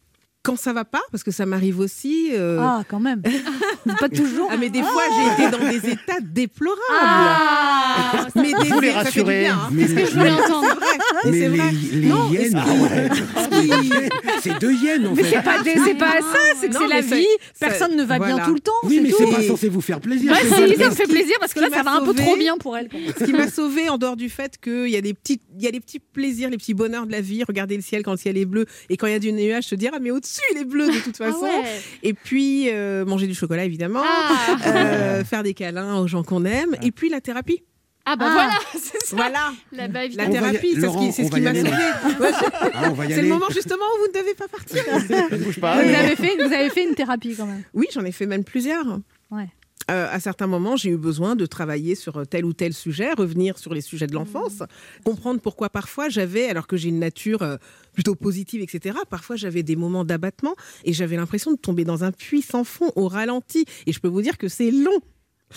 [0.45, 2.30] Quand ça va pas, parce que ça m'arrive aussi.
[2.32, 3.22] euh, Ah, quand même.
[4.01, 4.49] pas toujours.
[4.51, 6.80] ah, mais des fois, j'ai été dans des états déplorables.
[6.90, 9.40] Ah, mais des, Vous les rassurez.
[9.43, 9.68] bien, hein.
[9.70, 10.66] Mais, ce que je voulais entendre.
[10.66, 10.99] C'est vrai.
[11.24, 11.70] Mais c'est les, vrai.
[11.93, 14.09] les Non, hyènes, est-ce ah ouais.
[14.43, 15.36] c'est deux hyènes en Mais fait.
[15.36, 17.26] c'est pas, des- pas ça, c'est que c'est la mais vie.
[17.61, 18.72] Personne ne va bien tout le temps.
[18.82, 20.32] Oui, mais c'est pas censé vous faire plaisir.
[20.32, 20.90] Bah c'est si, ça.
[20.90, 22.88] me fait plaisir parce que là, ça va un peu trop bien pour elle.
[23.18, 25.68] Ce qui m'a sauvé en dehors du fait qu'il y a des petits, il y
[25.68, 27.45] a des petits plaisirs, les petits bonheurs de la vie.
[27.47, 29.64] Regarder le ciel quand le ciel est bleu et quand il y a du nuage,
[29.64, 31.43] se dire ah mais au-dessus il est bleu de toute Ah façon.
[31.43, 31.80] ouais.
[32.03, 34.57] Et puis euh, manger du chocolat évidemment, Ah.
[34.66, 36.76] euh, faire des câlins aux gens qu'on aime.
[36.83, 37.62] Et puis la thérapie.
[38.05, 38.33] Ah bah Ah.
[38.33, 39.16] voilà, c'est ça.
[39.16, 39.53] Voilà.
[39.70, 40.80] La thérapie, c'est
[41.24, 41.70] ce qui, m'a sauvé.
[41.70, 44.83] c'est- Ah, le moment justement où vous ne devez pas partir.
[45.30, 45.74] Ne bouge pas.
[45.83, 47.62] Vous avez, fait, vous avez fait une thérapie quand même.
[47.74, 48.85] Oui, j'en ai fait même plusieurs.
[49.30, 49.49] Ouais.
[49.93, 53.59] Euh, à certains moments, j'ai eu besoin de travailler sur tel ou tel sujet, revenir
[53.59, 54.62] sur les sujets de l'enfance,
[55.05, 57.57] comprendre pourquoi parfois j'avais, alors que j'ai une nature euh,
[57.93, 62.12] plutôt positive, etc., parfois j'avais des moments d'abattement et j'avais l'impression de tomber dans un
[62.12, 63.66] puits sans fond, au ralenti.
[63.86, 64.99] Et je peux vous dire que c'est long.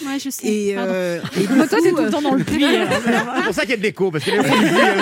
[0.06, 0.48] Ouais, je sais.
[0.48, 2.66] Et, euh, et du Toi, t'es tout le temps dans le puits.
[2.66, 5.02] C'est pour ça qu'il y a de l'écho, parce que les gens, ils disent, euh,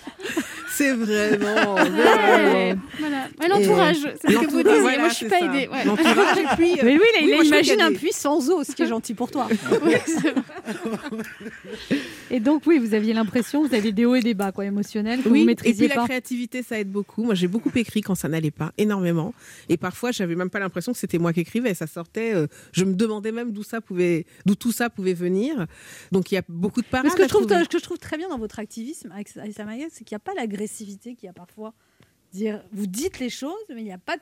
[0.76, 1.76] c'est vraiment.
[1.76, 3.28] Ouais, voilà.
[3.50, 4.80] L'entourage, c'est ce que vous disiez.
[4.80, 5.46] Voilà, Moi, je suis pas ça.
[5.46, 5.68] aidée.
[5.68, 5.84] Ouais.
[5.86, 6.72] L'entourage, et puis.
[6.74, 9.30] euh, Mais il oui, trouve imagine un puits sans eau, ce qui est gentil pour
[9.32, 9.48] toi.
[12.32, 15.22] Et donc, oui, vous aviez l'impression, vous aviez des hauts et des bas quoi, émotionnels
[15.22, 17.24] que Oui, vous et maîtrisiez puis la créativité, ça aide beaucoup.
[17.24, 19.34] Moi, j'ai beaucoup écrit quand ça n'allait pas, énormément.
[19.70, 21.74] Et parfois, j'avais même pas l'impression que c'était moi qui écrivais.
[21.74, 22.34] Ça sortait.
[22.34, 25.68] euh, je me demandais même d'où ça pouvait, d'où tout ça pouvait venir.
[26.12, 27.12] Donc, il y a beaucoup de Mais parades.
[27.12, 27.64] ce que, à je trouve, trouver.
[27.64, 30.18] ce que je trouve très bien dans votre activisme avec Aïssa Maïga, c'est qu'il n'y
[30.18, 31.74] a pas l'agressivité qu'il y a parfois.
[32.32, 34.22] Dire, vous dites les choses, mais il n'y a pas de...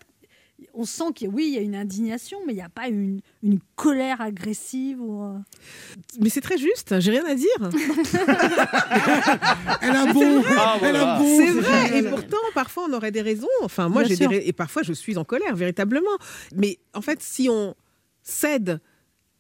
[0.75, 3.21] On sent qu'il oui, il y a une indignation, mais il n'y a pas une,
[3.41, 5.01] une colère agressive.
[5.01, 5.23] Ou...
[5.23, 5.37] euh,
[6.19, 6.99] Mais c'est très juste.
[6.99, 7.47] J'ai rien à dire.
[9.81, 10.43] Elle a bon.
[10.49, 11.15] Ah, Elle voilà.
[11.15, 11.37] a bon.
[11.37, 11.97] C'est vrai.
[11.97, 13.47] Et pourtant, parfois, on aurait des raisons.
[13.63, 16.11] Enfin, moi, j'ai des et parfois, je suis en colère véritablement.
[16.55, 17.73] Mais en fait, si on
[18.21, 18.81] cède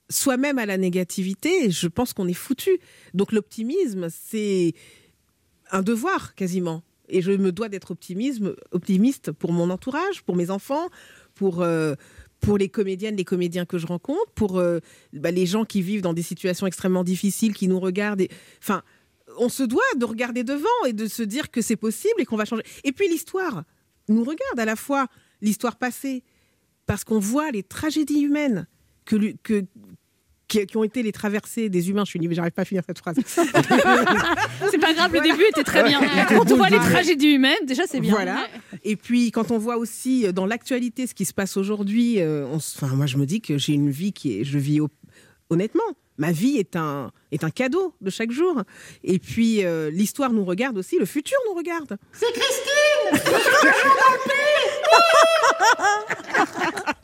[0.09, 2.79] soi-même à la négativité, je pense qu'on est foutu.
[3.13, 4.73] Donc, l'optimisme, c'est
[5.69, 6.81] un devoir quasiment.
[7.11, 10.89] Et je me dois d'être optimiste pour mon entourage, pour mes enfants,
[11.35, 11.95] pour, euh,
[12.39, 14.79] pour les comédiennes, les comédiens que je rencontre, pour euh,
[15.13, 18.23] bah, les gens qui vivent dans des situations extrêmement difficiles, qui nous regardent.
[18.61, 18.81] Enfin,
[19.37, 22.37] on se doit de regarder devant et de se dire que c'est possible et qu'on
[22.37, 22.63] va changer.
[22.83, 23.63] Et puis l'histoire
[24.09, 25.07] nous regarde à la fois
[25.41, 26.23] l'histoire passée,
[26.85, 28.67] parce qu'on voit les tragédies humaines
[29.05, 29.65] que, que,
[30.51, 32.03] qui, qui ont été les traversées des humains.
[32.05, 33.15] Je suis nulle, j'arrive pas à finir cette phrase.
[33.25, 36.01] C'est pas grave, le début était très bien.
[36.27, 38.11] Quand on voit les tragédies humaines, déjà c'est bien.
[38.13, 38.45] Voilà.
[38.83, 42.45] Et puis quand on voit aussi euh, dans l'actualité ce qui se passe aujourd'hui, euh,
[42.53, 44.89] enfin moi je me dis que j'ai une vie qui est, je vis au-
[45.49, 45.83] honnêtement.
[46.17, 48.61] Ma vie est un, est un cadeau de chaque jour.
[49.03, 51.97] Et puis, euh, l'histoire nous regarde aussi, le futur nous regarde.
[52.11, 53.33] C'est Christine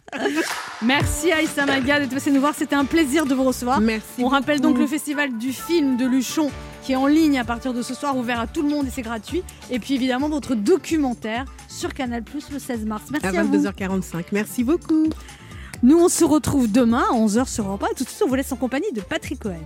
[0.82, 3.82] Merci Aïssa Maga d'être passée nous voir, c'était un plaisir de vous recevoir.
[3.82, 4.24] Merci.
[4.24, 6.50] On rappelle donc le festival du film de Luchon
[6.84, 8.90] qui est en ligne à partir de ce soir, ouvert à tout le monde et
[8.90, 9.44] c'est gratuit.
[9.70, 13.04] Et puis évidemment votre documentaire sur Canal Plus le 16 mars.
[13.12, 13.58] Merci À à, vous.
[13.58, 14.26] 22h45.
[14.32, 15.10] Merci beaucoup.
[15.84, 18.30] Nous on se retrouve demain à 11h sur Europe 1 et tout de suite on
[18.30, 19.60] vous laisse en compagnie de Patrick Cohen.